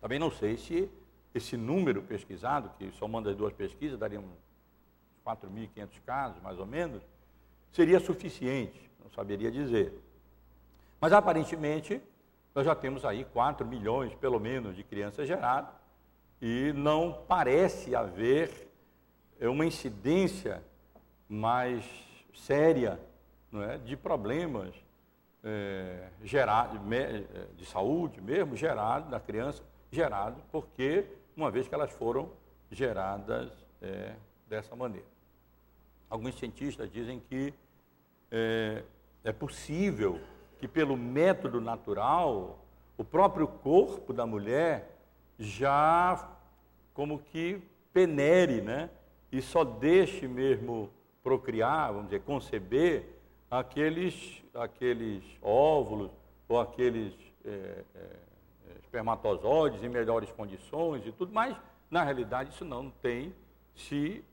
[0.00, 0.88] Também não sei se
[1.34, 4.30] esse número pesquisado, que somando as duas pesquisas daria uns
[5.26, 7.02] 4.500 casos, mais ou menos,
[7.72, 9.92] seria suficiente, não saberia dizer.
[11.00, 12.00] Mas aparentemente,
[12.58, 15.70] nós já temos aí 4 milhões, pelo menos, de crianças geradas,
[16.42, 18.50] e não parece haver
[19.40, 20.60] uma incidência
[21.28, 21.84] mais
[22.34, 22.98] séria
[23.52, 24.74] não é, de problemas
[25.44, 26.80] é, gerados,
[27.56, 32.28] de saúde mesmo, gerados da criança, gerados porque, uma vez que elas foram
[32.72, 34.16] geradas é,
[34.48, 35.06] dessa maneira.
[36.10, 37.54] Alguns cientistas dizem que
[38.32, 38.82] é,
[39.22, 40.20] é possível
[40.58, 42.58] que, pelo método natural,
[42.96, 44.96] o próprio corpo da mulher
[45.38, 46.28] já
[46.92, 48.90] como que penere, né?
[49.30, 50.90] E só deixe mesmo
[51.22, 53.04] procriar, vamos dizer, conceber
[53.50, 56.10] aqueles, aqueles óvulos
[56.48, 58.16] ou aqueles é, é,
[58.82, 61.56] espermatozoides em melhores condições e tudo, mas
[61.90, 63.34] na realidade isso não tem
[63.74, 64.24] se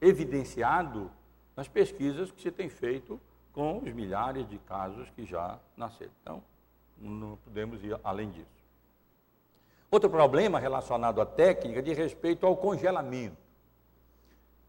[0.00, 1.10] evidenciado
[1.54, 3.20] nas pesquisas que se tem feito
[3.52, 6.12] com os milhares de casos que já nasceram.
[6.22, 6.42] Então,
[6.98, 8.62] não podemos ir além disso.
[9.90, 13.36] Outro problema relacionado à técnica de respeito ao congelamento.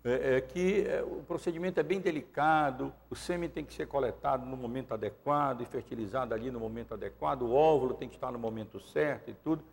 [0.04, 4.46] É, é que é, o procedimento é bem delicado, o sêmen tem que ser coletado
[4.46, 8.38] no momento adequado e fertilizado ali no momento adequado, o óvulo tem que estar no
[8.38, 9.64] momento certo e tudo.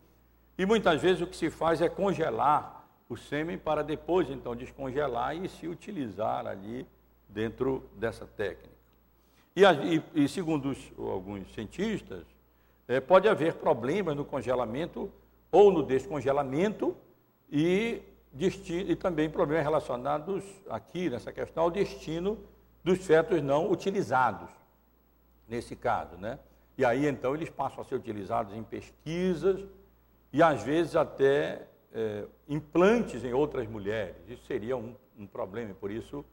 [0.57, 5.37] E muitas vezes o que se faz é congelar o sêmen para depois então descongelar
[5.37, 6.87] e se utilizar ali
[7.29, 8.80] dentro dessa técnica.
[9.55, 9.63] E,
[10.15, 12.25] e, segundo os, alguns cientistas,
[12.87, 15.11] é, pode haver problemas no congelamento
[15.51, 16.97] ou no descongelamento
[17.51, 18.01] e,
[18.33, 22.39] destino, e também problemas relacionados aqui nessa questão ao destino
[22.83, 24.49] dos fetos não utilizados,
[25.49, 26.39] nesse caso, né?
[26.79, 29.63] E aí então eles passam a ser utilizados em pesquisas
[30.33, 34.17] e às vezes até é, implantes em outras mulheres.
[34.29, 36.25] Isso seria um, um problema, por isso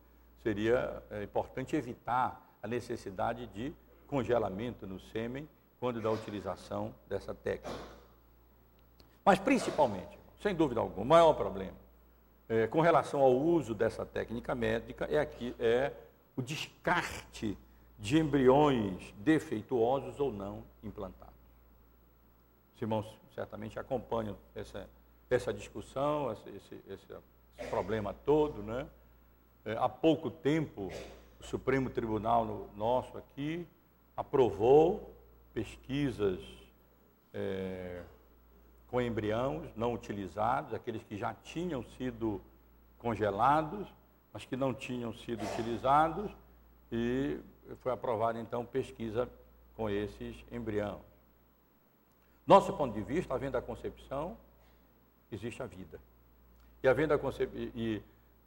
[0.44, 3.74] seria é, importante evitar a necessidade de
[4.08, 5.48] congelamento no sêmen
[5.80, 7.78] quando da utilização dessa técnica.
[9.24, 11.88] Mas principalmente, sem dúvida alguma, o maior problema
[12.50, 15.92] é, com relação ao uso dessa técnica médica é, aqui, é
[16.36, 17.58] o descarte
[18.00, 21.34] de embriões defeituosos ou não implantados.
[22.76, 24.88] Os irmãos certamente acompanham essa,
[25.30, 28.88] essa discussão, esse, esse, esse problema todo, né?
[29.66, 30.90] é, há pouco tempo,
[31.40, 33.68] o Supremo Tribunal no, nosso aqui
[34.16, 35.14] aprovou
[35.54, 36.40] pesquisas
[37.34, 38.02] é,
[38.88, 42.42] com embriões não utilizados, aqueles que já tinham sido
[42.98, 43.88] congelados,
[44.34, 46.32] mas que não tinham sido utilizados,
[46.92, 47.40] e
[47.82, 49.30] foi aprovada então pesquisa
[49.76, 51.02] com esses embriões.
[52.46, 54.38] Nosso ponto de vista, havendo a concepção,
[55.32, 56.00] existe a vida.
[56.82, 57.70] E havendo a concepção,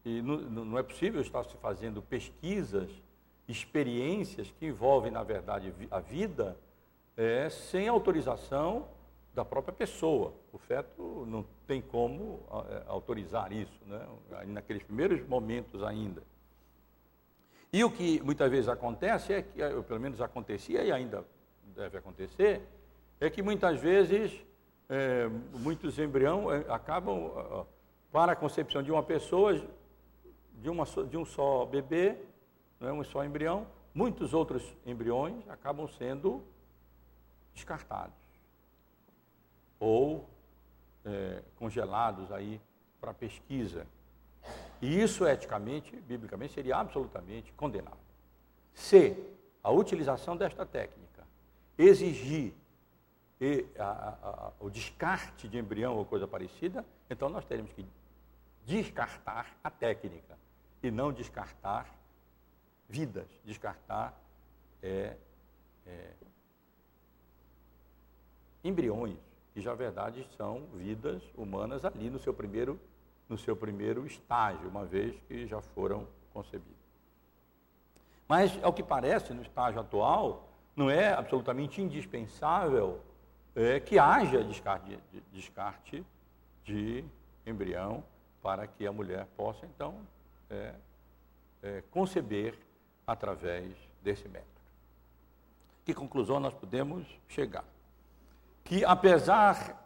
[0.04, 2.90] e, não, não é possível estar se fazendo pesquisas,
[3.46, 6.56] experiências que envolvem, na verdade, a vida,
[7.16, 8.86] é, sem autorização
[9.34, 10.32] da própria pessoa.
[10.52, 14.06] O feto não tem como é, autorizar isso, né?
[14.46, 16.22] naqueles primeiros momentos ainda.
[17.72, 21.24] E o que muitas vezes acontece é que, ou pelo menos acontecia e ainda
[21.76, 22.62] deve acontecer,
[23.20, 24.44] é que muitas vezes
[24.88, 27.66] é, muitos embriões é, acabam,
[28.10, 29.60] para a concepção de uma pessoa,
[30.60, 32.16] de, uma, de um só bebê,
[32.78, 36.42] não é um só embrião, muitos outros embriões acabam sendo
[37.54, 38.14] descartados
[39.78, 40.28] ou
[41.04, 42.60] é, congelados aí
[43.00, 43.86] para pesquisa.
[44.80, 47.98] E isso, eticamente, biblicamente, seria absolutamente condenável.
[48.74, 49.16] Se
[49.62, 51.26] a utilização desta técnica
[51.76, 52.54] exigir
[53.78, 57.84] a, a, a, o descarte de embrião ou coisa parecida, então nós teremos que
[58.66, 60.38] descartar a técnica
[60.82, 61.86] e não descartar
[62.88, 64.18] vidas, descartar
[64.82, 65.16] é,
[65.86, 66.10] é,
[68.64, 69.18] embriões
[69.52, 72.78] que já, na verdade, são vidas humanas ali no seu primeiro,
[73.28, 76.80] no seu primeiro estágio, uma vez que já foram concebidas.
[78.28, 83.00] Mas, ao que parece, no estágio atual, não é absolutamente indispensável
[83.54, 86.06] é, que haja descarte de, descarte
[86.64, 87.04] de
[87.44, 88.04] embrião
[88.40, 89.96] para que a mulher possa, então,
[90.50, 90.74] é,
[91.62, 92.58] é, conceber
[93.06, 94.50] através desse método.
[95.84, 97.64] Que conclusão nós podemos chegar?
[98.70, 99.84] que, apesar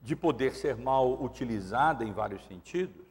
[0.00, 3.04] de poder ser mal utilizada em vários sentidos,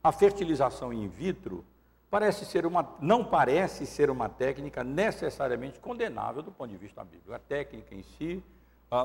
[0.00, 1.64] a fertilização in vitro
[2.08, 7.32] parece ser uma, não parece ser uma técnica necessariamente condenável do ponto de vista bíblico.
[7.32, 8.40] A técnica em si,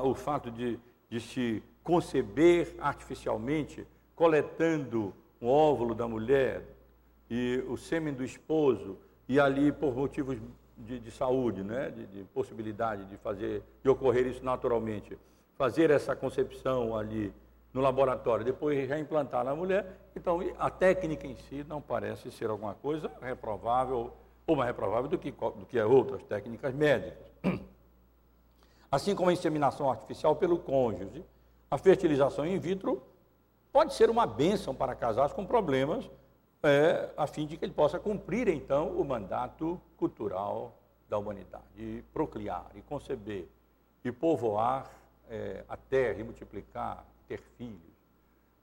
[0.04, 6.62] o fato de, de se conceber artificialmente, coletando um óvulo da mulher
[7.30, 10.36] e o sêmen do esposo, e ali por motivos
[10.76, 11.90] de, de saúde, né?
[11.90, 15.16] De, de, possibilidade de fazer, de ocorrer isso naturalmente,
[15.54, 17.32] fazer essa concepção ali
[17.72, 22.74] no laboratório, depois reimplantar na mulher, então a técnica em si não parece ser alguma
[22.74, 24.12] coisa reprovável
[24.44, 27.30] ou mais reprovável do que, do que outras técnicas médicas.
[28.90, 31.24] Assim como a inseminação artificial pelo cônjuge,
[31.70, 33.00] a fertilização in vitro
[33.72, 36.10] pode ser uma bênção para casais com problemas
[36.62, 40.76] é, a fim de que ele possa cumprir, então, o mandato cultural
[41.08, 43.48] da humanidade, e procriar, e conceber,
[44.04, 44.90] e povoar
[45.28, 47.80] é, a terra, e multiplicar, ter filhos,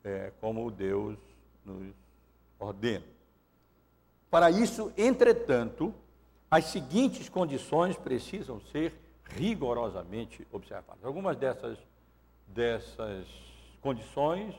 [0.04, 1.18] é, como Deus
[1.66, 1.94] nos
[2.60, 3.06] ordena.
[4.30, 5.94] Para isso, entretanto,
[6.50, 11.04] as seguintes condições precisam ser rigorosamente observadas.
[11.04, 11.78] Algumas dessas,
[12.48, 13.28] dessas
[13.82, 14.56] condições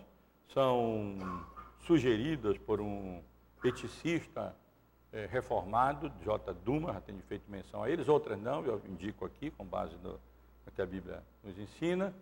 [0.53, 1.17] são
[1.87, 3.23] sugeridas por um
[3.67, 4.55] eticista
[5.13, 6.53] é, reformado, J.
[6.65, 10.13] Duma, já tenho feito menção a eles, outras não, eu indico aqui, com base no,
[10.13, 12.15] no que a Bíblia nos ensina.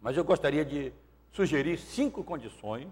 [0.00, 0.92] Mas eu gostaria de
[1.30, 2.88] sugerir cinco condições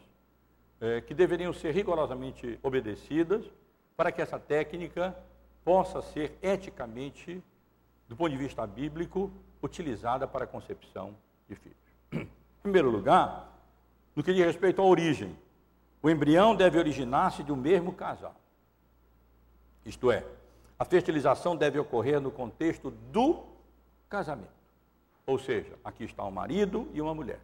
[0.81, 3.45] é, que deveriam ser rigorosamente obedecidas
[3.97, 5.17] para que essa técnica
[5.65, 7.43] possa ser eticamente,
[8.09, 11.17] do ponto de vista bíblico, utilizada para a concepção
[11.49, 11.77] de filhos.
[12.13, 12.29] Em
[12.63, 13.53] primeiro lugar,
[14.15, 15.37] no que diz respeito à origem.
[16.03, 18.35] O embrião deve originar-se de um mesmo casal.
[19.85, 20.25] Isto é,
[20.79, 23.45] a fertilização deve ocorrer no contexto do
[24.09, 24.51] casamento.
[25.27, 27.41] Ou seja, aqui está um marido e uma mulher.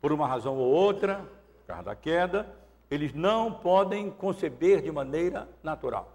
[0.00, 1.24] Por uma razão ou outra,
[1.58, 2.46] por causa da queda,
[2.90, 6.10] eles não podem conceber de maneira natural.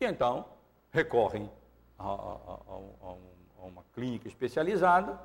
[0.00, 0.44] E então
[0.90, 1.50] recorrem
[1.98, 3.14] a, a, a,
[3.60, 5.18] a uma clínica especializada,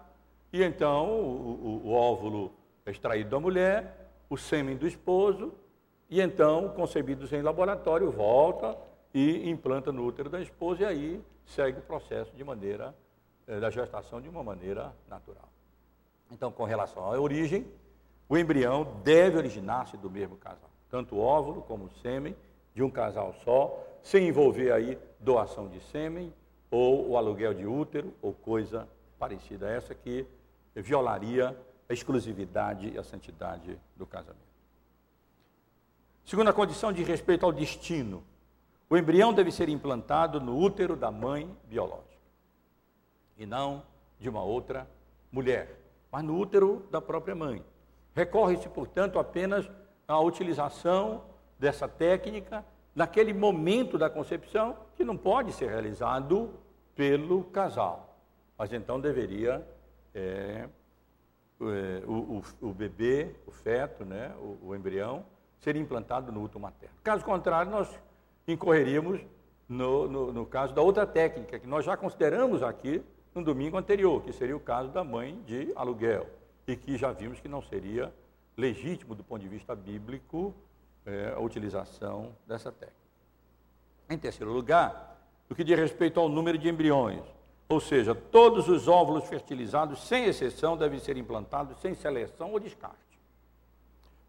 [0.52, 2.52] e então o, o, o óvulo
[2.86, 4.03] é extraído da mulher,
[4.34, 5.54] o sêmen do esposo,
[6.10, 8.76] e então, concebidos em laboratório, volta
[9.14, 12.96] e implanta no útero da esposa e aí segue o processo de maneira,
[13.48, 15.48] eh, da gestação de uma maneira natural.
[16.32, 17.68] Então, com relação à origem,
[18.28, 22.36] o embrião deve originar-se do mesmo casal, tanto o óvulo como o sêmen,
[22.74, 26.34] de um casal só, sem envolver aí doação de sêmen
[26.72, 30.26] ou o aluguel de útero ou coisa parecida a essa que
[30.74, 31.56] violaria
[31.88, 34.54] a exclusividade e a santidade do casamento.
[36.26, 38.24] Segunda condição de respeito ao destino.
[38.90, 42.14] O embrião deve ser implantado no útero da mãe biológica
[43.38, 43.84] e não
[44.20, 44.88] de uma outra
[45.32, 45.80] mulher,
[46.12, 47.64] mas no útero da própria mãe.
[48.16, 49.70] Recorre-se, portanto, apenas
[50.08, 51.24] à utilização
[51.60, 52.64] dessa técnica
[52.96, 56.54] naquele momento da concepção que não pode ser realizado
[56.96, 58.18] pelo casal,
[58.58, 59.68] mas então deveria
[60.14, 60.70] é,
[61.72, 65.26] é, o, o, o, bebê, o feto, né, o, o, embrião,
[65.60, 66.96] ser implantado no útero materno.
[67.04, 67.88] Caso contrário, nós
[68.48, 69.22] incorreríamos
[69.68, 73.04] no, no, no caso da outra técnica, que nós já consideramos aqui
[73.34, 76.28] no domingo anterior, que seria o caso da mãe de aluguel,
[76.68, 78.14] e que já vimos que não seria
[78.56, 80.54] legítimo do ponto de vista bíblico
[81.06, 83.02] é, a utilização dessa técnica.
[84.10, 85.18] Em terceiro lugar,
[85.50, 87.24] o que diz respeito ao número de embriões,
[87.68, 92.98] ou seja, todos os óvulos fertilizados, sem exceção, devem ser implantados sem seleção ou descarte.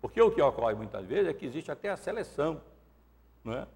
[0.01, 2.61] Porque o que ocorre muitas vezes é que existe até a seleção.
[3.43, 3.67] Né?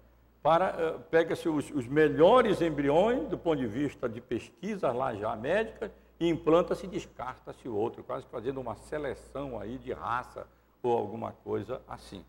[0.41, 5.35] Para, uh, pega-se os, os, melhores embriões do ponto de vista de pesquisas lá já
[5.35, 10.47] médicas e implanta-se e descarta-se o outro, quase fazendo uma seleção aí de raça
[10.81, 12.23] ou alguma coisa assim.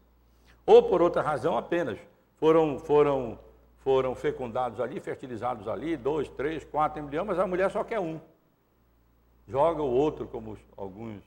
[0.66, 1.98] Ou por outra razão apenas,
[2.36, 3.38] foram, foram
[3.80, 8.20] foram fecundados ali, fertilizados ali, dois, três, quatro embriões, mas a mulher só quer um.
[9.48, 11.22] Joga o outro, como alguns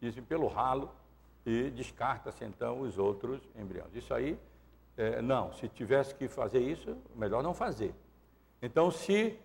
[0.00, 0.90] dizem, pelo ralo
[1.44, 3.94] e descarta-se então os outros embriões.
[3.94, 4.38] Isso aí,
[4.96, 7.94] é, não, se tivesse que fazer isso, melhor não fazer.
[8.62, 9.38] Então, se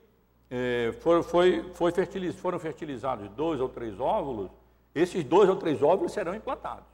[0.50, 4.52] é, for, foi, foi fertiliz, foram fertilizados dois ou três óvulos,
[4.94, 6.86] esses dois ou três óvulos serão implantados.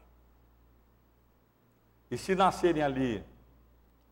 [2.09, 3.23] E se nascerem ali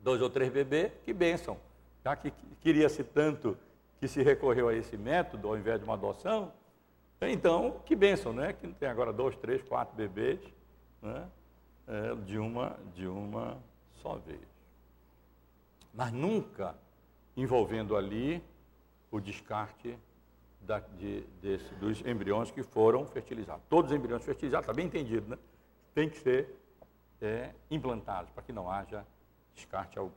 [0.05, 1.57] dois ou três bebês, que bênção.
[2.03, 2.31] Já que
[2.61, 3.57] queria-se tanto
[3.99, 6.53] que se recorreu a esse método, ao invés de uma adoção,
[7.19, 8.53] então, que bênção, né?
[8.53, 10.39] Que tem agora dois, três, quatro bebês
[11.01, 11.27] né?
[11.87, 13.57] É, de, uma, de uma
[13.95, 14.47] só vez.
[15.91, 16.75] Mas nunca
[17.35, 18.43] envolvendo ali
[19.09, 19.97] o descarte
[20.61, 23.63] da, de, desse, dos embriões que foram fertilizados.
[23.67, 25.37] Todos os embriões fertilizados, está bem entendido, né?
[25.95, 26.53] Tem que ser
[27.19, 29.03] é, implantados para que não haja
[29.55, 30.11] descarte algum.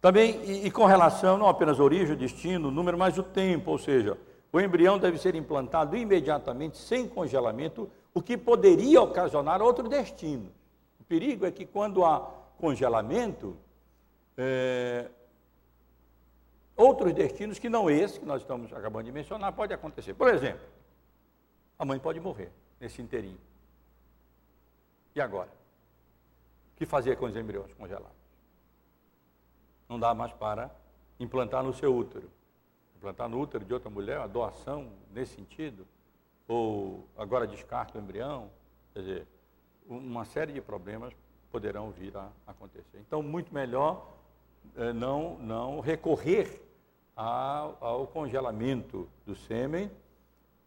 [0.00, 4.18] Também, e, e, com relação não apenas origem, destino, número, mas o tempo, ou seja,
[4.52, 10.52] o embrião deve ser implantado imediatamente, sem congelamento, o que poderia ocasionar outro destino.
[11.00, 12.20] O perigo é que quando há
[12.58, 13.56] congelamento,
[14.36, 15.08] é,
[16.76, 20.14] outros destinos que não esse que nós estamos acabando de mencionar pode acontecer.
[20.14, 20.66] Por exemplo,
[21.78, 23.40] a mãe pode morrer nesse inteirinho.
[25.14, 25.63] E agora?
[26.74, 28.16] O que fazer com os embriões congelados?
[29.88, 30.70] Não dá mais para
[31.20, 32.28] implantar no seu útero.
[32.96, 35.86] Implantar no útero de outra mulher, a doação nesse sentido,
[36.48, 38.50] ou agora descarta o embrião,
[38.92, 39.26] quer dizer,
[39.86, 41.14] uma série de problemas
[41.52, 42.98] poderão vir a acontecer.
[42.98, 44.12] Então, muito melhor
[44.76, 46.60] eh, não, não recorrer
[47.14, 49.90] ao, ao congelamento do sêmen,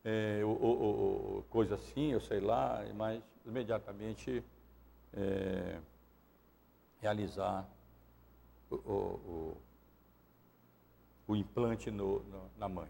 [0.05, 4.41] eh, ou, ou, ou, coisa assim, eu sei lá, mas imediatamente
[5.13, 5.77] eh,
[7.01, 7.67] realizar
[8.69, 9.57] o, o,
[11.27, 12.89] o implante no, no, na mãe.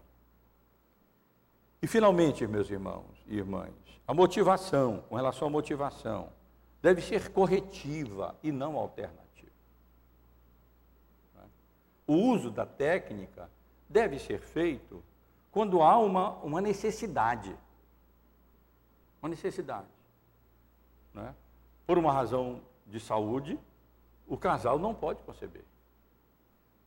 [1.80, 3.72] E finalmente, meus irmãos e irmãs,
[4.06, 6.30] a motivação, com relação à motivação,
[6.82, 9.28] deve ser corretiva e não alternativa.
[12.06, 13.50] O uso da técnica
[13.88, 15.04] deve ser feito
[15.52, 17.54] quando há uma, uma necessidade.
[19.20, 19.86] Uma necessidade.
[21.12, 21.34] Né?
[21.86, 23.58] Por uma razão de saúde,
[24.28, 25.64] o casal não pode conceber.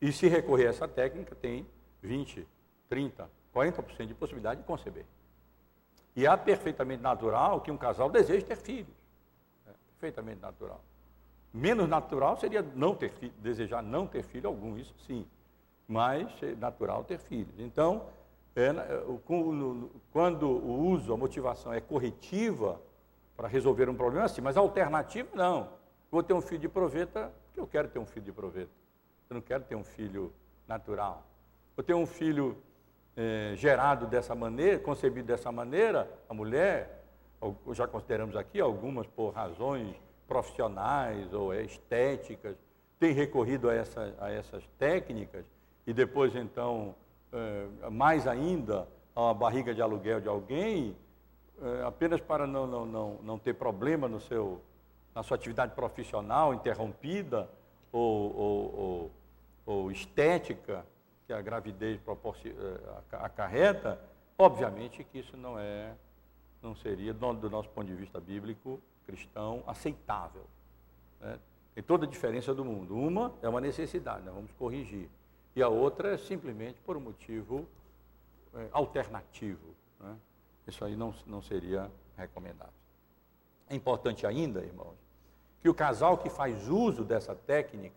[0.00, 1.66] E se recorrer a essa técnica, tem
[2.02, 2.46] 20,
[2.88, 5.04] 30, 40% de possibilidade de conceber.
[6.14, 8.94] E é perfeitamente natural que um casal deseje ter filhos.
[9.66, 10.82] É perfeitamente natural.
[11.52, 15.26] Menos natural seria não ter desejar não ter filho algum, isso sim.
[15.86, 17.54] Mas é natural ter filhos.
[17.58, 18.06] Então,
[18.54, 18.70] é,
[20.12, 22.80] quando o uso, a motivação é corretiva
[23.36, 25.68] para resolver um problema, sim, mas alternativa não.
[26.12, 28.70] Vou ter um filho de proveta porque eu quero ter um filho de proveta.
[29.30, 30.30] Eu não quero ter um filho
[30.68, 31.24] natural.
[31.74, 32.54] Vou ter um filho
[33.16, 37.02] é, gerado dessa maneira, concebido dessa maneira, a mulher,
[37.72, 39.96] já consideramos aqui algumas por razões
[40.28, 42.58] profissionais ou estéticas,
[43.00, 45.46] tem recorrido a, essa, a essas técnicas
[45.86, 46.94] e depois então,
[47.32, 48.86] é, mais ainda,
[49.16, 50.94] a barriga de aluguel de alguém,
[51.62, 54.60] é, apenas para não, não, não, não ter problema no seu
[55.14, 57.48] na sua atividade profissional interrompida
[57.90, 59.10] ou, ou, ou,
[59.66, 60.84] ou estética
[61.26, 62.46] que a gravidez eh,
[63.12, 64.00] acarreta,
[64.38, 65.94] obviamente que isso não é,
[66.62, 70.44] não seria, do nosso ponto de vista bíblico, cristão, aceitável.
[71.20, 71.38] Né?
[71.74, 72.96] Tem toda a diferença do mundo.
[72.96, 75.08] Uma é uma necessidade, nós vamos corrigir.
[75.54, 77.66] E a outra é simplesmente por um motivo
[78.54, 79.74] é, alternativo.
[80.00, 80.16] Né?
[80.66, 82.72] Isso aí não, não seria recomendável.
[83.68, 84.96] É importante ainda, irmãos,
[85.62, 87.94] que o casal que faz uso dessa técnica,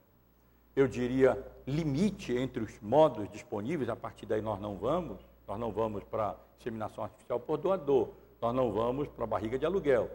[0.75, 5.71] eu diria, limite entre os modos disponíveis, a partir daí nós não vamos, nós não
[5.71, 8.09] vamos para inseminação artificial por doador,
[8.39, 10.09] nós não vamos para barriga de aluguel.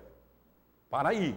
[0.88, 1.36] Para aí.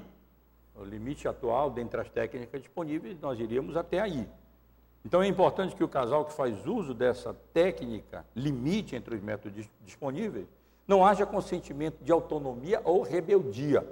[0.76, 4.28] O limite atual, dentre as técnicas disponíveis, nós iríamos até aí.
[5.05, 9.68] Então é importante que o casal que faz uso dessa técnica, limite entre os métodos
[9.82, 10.47] disponíveis,
[10.88, 13.88] não haja consentimento de autonomia ou rebeldia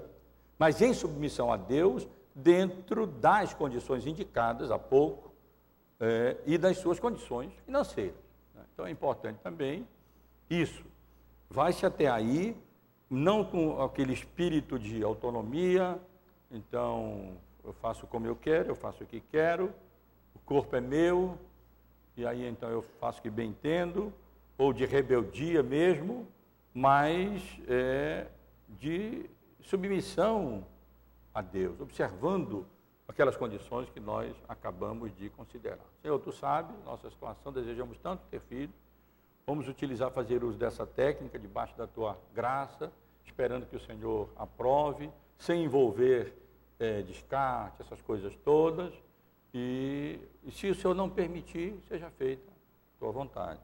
[0.62, 5.34] mas em submissão a Deus, dentro das condições indicadas há pouco
[6.00, 8.14] é, e das suas condições financeiras.
[8.54, 8.62] Né?
[8.72, 9.88] Então é importante também
[10.48, 10.86] isso.
[11.50, 12.56] Vai-se até aí,
[13.10, 16.00] não com aquele espírito de autonomia,
[16.52, 17.32] então
[17.64, 19.74] eu faço como eu quero, eu faço o que quero,
[20.36, 21.40] o corpo é meu,
[22.16, 24.14] e aí então eu faço o que bem entendo,
[24.60, 26.28] ou de rebeldia mesmo,
[26.72, 28.28] mas é,
[28.80, 29.28] de
[29.62, 30.66] submissão
[31.34, 32.66] a Deus, observando
[33.08, 35.86] aquelas condições que nós acabamos de considerar.
[36.02, 38.74] Senhor, tu sabes nossa situação, desejamos tanto ter filho,
[39.46, 42.92] vamos utilizar, fazer uso dessa técnica debaixo da tua graça,
[43.26, 46.34] esperando que o Senhor aprove, sem envolver
[46.80, 48.94] é, descarte, essas coisas todas,
[49.54, 53.60] e, e se o Senhor não permitir, seja feita a tua vontade.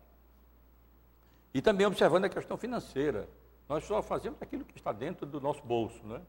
[1.53, 3.27] E também observando a questão financeira,
[3.67, 6.21] nós só fazemos aquilo que está dentro do nosso bolso, né?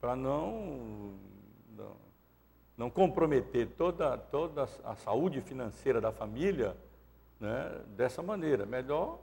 [0.00, 1.14] para não,
[1.70, 1.96] não,
[2.76, 6.76] não, comprometer toda, toda a saúde financeira da família
[7.38, 7.80] né?
[7.96, 8.66] dessa maneira.
[8.66, 9.18] Melhor,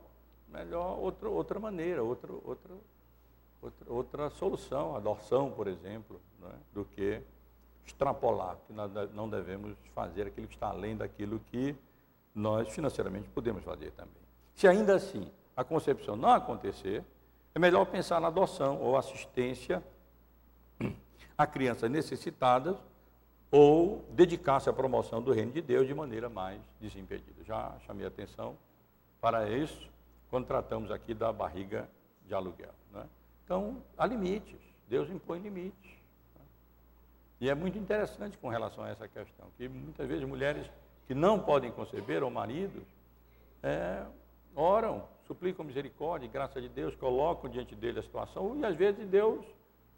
[0.48, 2.74] melhor outra, outra maneira, outra, outra,
[3.62, 6.54] outra, outra solução, adoção, por exemplo, né?
[6.74, 7.22] do que
[7.86, 11.76] extrapolar, que nós não devemos fazer aquilo que está além daquilo que
[12.34, 14.22] nós financeiramente podemos fazer também.
[14.56, 17.04] Se ainda assim a concepção não acontecer,
[17.54, 19.84] é melhor pensar na adoção ou assistência
[21.38, 22.78] a crianças necessitadas
[23.52, 27.44] ou dedicar-se à promoção do reino de Deus de maneira mais desimpedida.
[27.44, 28.56] Já chamei atenção
[29.20, 29.90] para isso
[30.30, 31.90] quando tratamos aqui da barriga
[32.26, 32.74] de aluguel.
[32.94, 33.06] Né?
[33.44, 35.92] Então, há limites, Deus impõe limites.
[36.36, 36.42] Né?
[37.42, 40.66] E é muito interessante com relação a essa questão, que muitas vezes mulheres
[41.06, 42.84] que não podem conceber, ou maridos,
[43.62, 44.06] é,
[44.56, 49.46] oram suplicam misericórdia graça de Deus, colocam diante dele a situação, e às vezes Deus,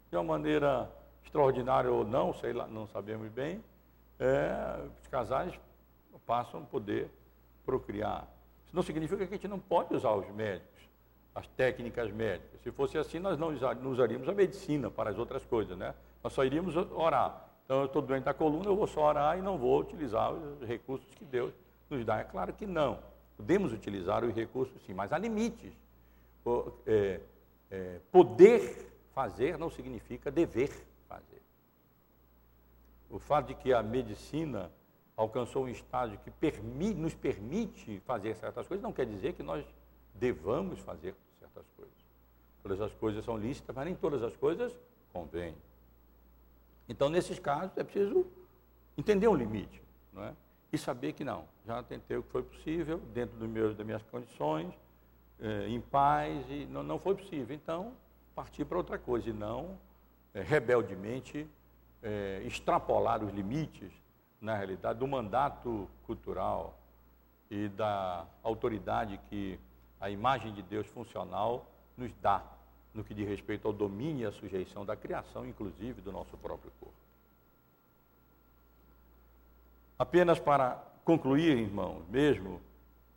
[0.08, 0.88] de uma maneira
[1.24, 3.60] extraordinária ou não, sei lá, não sabemos bem,
[4.20, 5.52] é, os casais
[6.24, 7.10] passam a poder
[7.66, 8.28] procriar.
[8.64, 10.88] Isso não significa que a gente não pode usar os médicos,
[11.34, 12.60] as técnicas médicas.
[12.62, 13.48] Se fosse assim, nós não
[13.90, 15.96] usaríamos a medicina para as outras coisas, né?
[16.22, 17.48] Nós só iríamos orar.
[17.64, 20.62] Então, eu estou doente da coluna, eu vou só orar e não vou utilizar os
[20.68, 21.52] recursos que Deus
[21.90, 22.20] nos dá.
[22.20, 23.00] É claro que não.
[23.36, 25.72] Podemos utilizar os recursos sim, mas há limites.
[26.44, 27.20] O, é,
[27.70, 30.70] é, poder fazer não significa dever
[31.08, 31.42] fazer.
[33.10, 34.70] O fato de que a medicina
[35.16, 39.64] alcançou um estágio que permi, nos permite fazer certas coisas não quer dizer que nós
[40.14, 41.94] devamos fazer certas coisas.
[42.62, 44.72] Todas as coisas são lícitas, mas nem todas as coisas
[45.12, 45.54] convêm.
[46.88, 48.26] Então, nesses casos, é preciso
[48.96, 49.82] entender um limite.
[50.12, 50.34] Não é?
[50.74, 54.02] E saber que não, já tentei o que foi possível, dentro do meu, das minhas
[54.02, 54.74] condições,
[55.38, 57.54] eh, em paz, e não, não foi possível.
[57.54, 57.92] Então,
[58.34, 59.78] partir para outra coisa, e não
[60.34, 61.46] eh, rebeldemente
[62.02, 63.92] eh, extrapolar os limites,
[64.40, 66.76] na realidade, do mandato cultural
[67.48, 69.58] e da autoridade que
[70.00, 72.44] a imagem de Deus funcional nos dá,
[72.92, 76.72] no que diz respeito ao domínio e à sujeição da criação, inclusive do nosso próprio
[76.80, 77.03] corpo.
[79.98, 82.60] Apenas para concluir, irmãos, mesmo,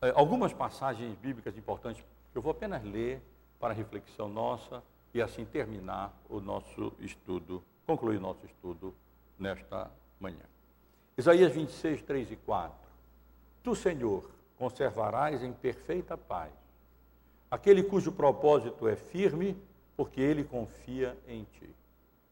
[0.01, 3.21] eh, algumas passagens bíblicas importantes que eu vou apenas ler
[3.59, 8.93] para reflexão nossa e assim terminar o nosso estudo, concluir o nosso estudo
[9.39, 10.45] nesta manhã.
[11.17, 12.77] Isaías 26, 3 e 4.
[13.63, 16.51] Tu, Senhor, conservarás em perfeita paz
[17.49, 19.57] aquele cujo propósito é firme,
[19.95, 21.69] porque ele confia em ti.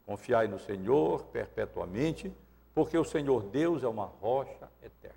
[0.05, 2.31] Confiai no Senhor perpetuamente
[2.75, 5.15] porque o Senhor Deus é uma rocha eterna.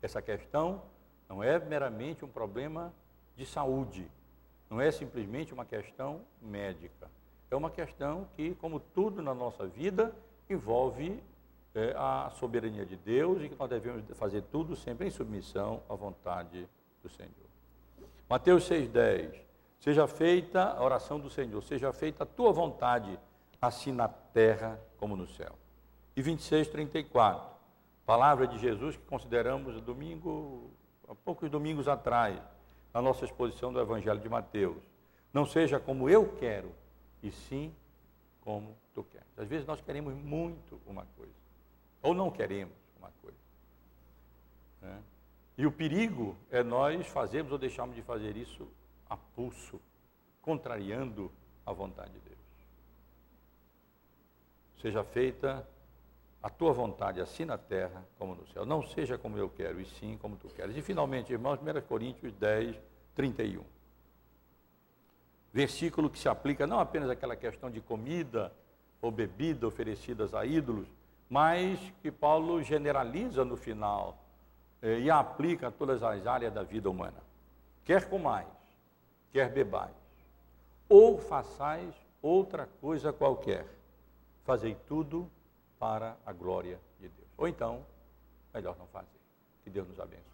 [0.00, 0.82] Essa questão
[1.28, 2.92] não é meramente um problema
[3.36, 4.10] de saúde,
[4.70, 7.10] não é simplesmente uma questão médica.
[7.50, 10.14] É uma questão que, como tudo na nossa vida,
[10.48, 11.22] envolve
[11.74, 15.94] é, a soberania de Deus e que nós devemos fazer tudo sempre em submissão à
[15.94, 16.66] vontade
[17.02, 17.30] do Senhor.
[18.28, 19.38] Mateus 6,10.
[19.80, 23.18] Seja feita a oração do Senhor, seja feita a tua vontade,
[23.60, 25.58] assim na terra como no céu.
[26.16, 27.50] E 26, 34.
[28.04, 30.70] Palavra de Jesus que consideramos domingo,
[31.08, 32.40] há poucos domingos atrás,
[32.92, 34.82] na nossa exposição do Evangelho de Mateus.
[35.32, 36.72] Não seja como eu quero,
[37.22, 37.72] e sim
[38.40, 39.26] como tu queres.
[39.36, 41.32] Às vezes nós queremos muito uma coisa,
[42.02, 43.38] ou não queremos uma coisa.
[44.82, 45.02] Né?
[45.56, 48.66] E o perigo é nós fazermos ou deixarmos de fazer isso
[49.08, 49.80] a pulso,
[50.42, 51.30] contrariando
[51.66, 52.38] a vontade de Deus.
[54.80, 55.68] Seja feita
[56.42, 58.64] a tua vontade, assim na terra como no céu.
[58.64, 60.76] Não seja como eu quero, e sim como tu queres.
[60.76, 62.76] E finalmente, irmãos, 1 Coríntios 10,
[63.14, 63.62] 31.
[65.52, 68.52] Versículo que se aplica não apenas àquela questão de comida
[69.02, 70.88] ou bebida oferecidas a ídolos,
[71.28, 74.16] mas que Paulo generaliza no final
[74.80, 77.18] eh, e aplica a todas as áreas da vida humana.
[77.84, 78.46] Quer comais,
[79.32, 79.94] quer bebais,
[80.88, 83.66] ou façais outra coisa qualquer,
[84.44, 85.30] fazei tudo
[85.80, 87.28] para a glória de Deus.
[87.38, 87.84] Ou então,
[88.52, 89.18] melhor não fazer.
[89.64, 90.29] Que Deus nos abençoe.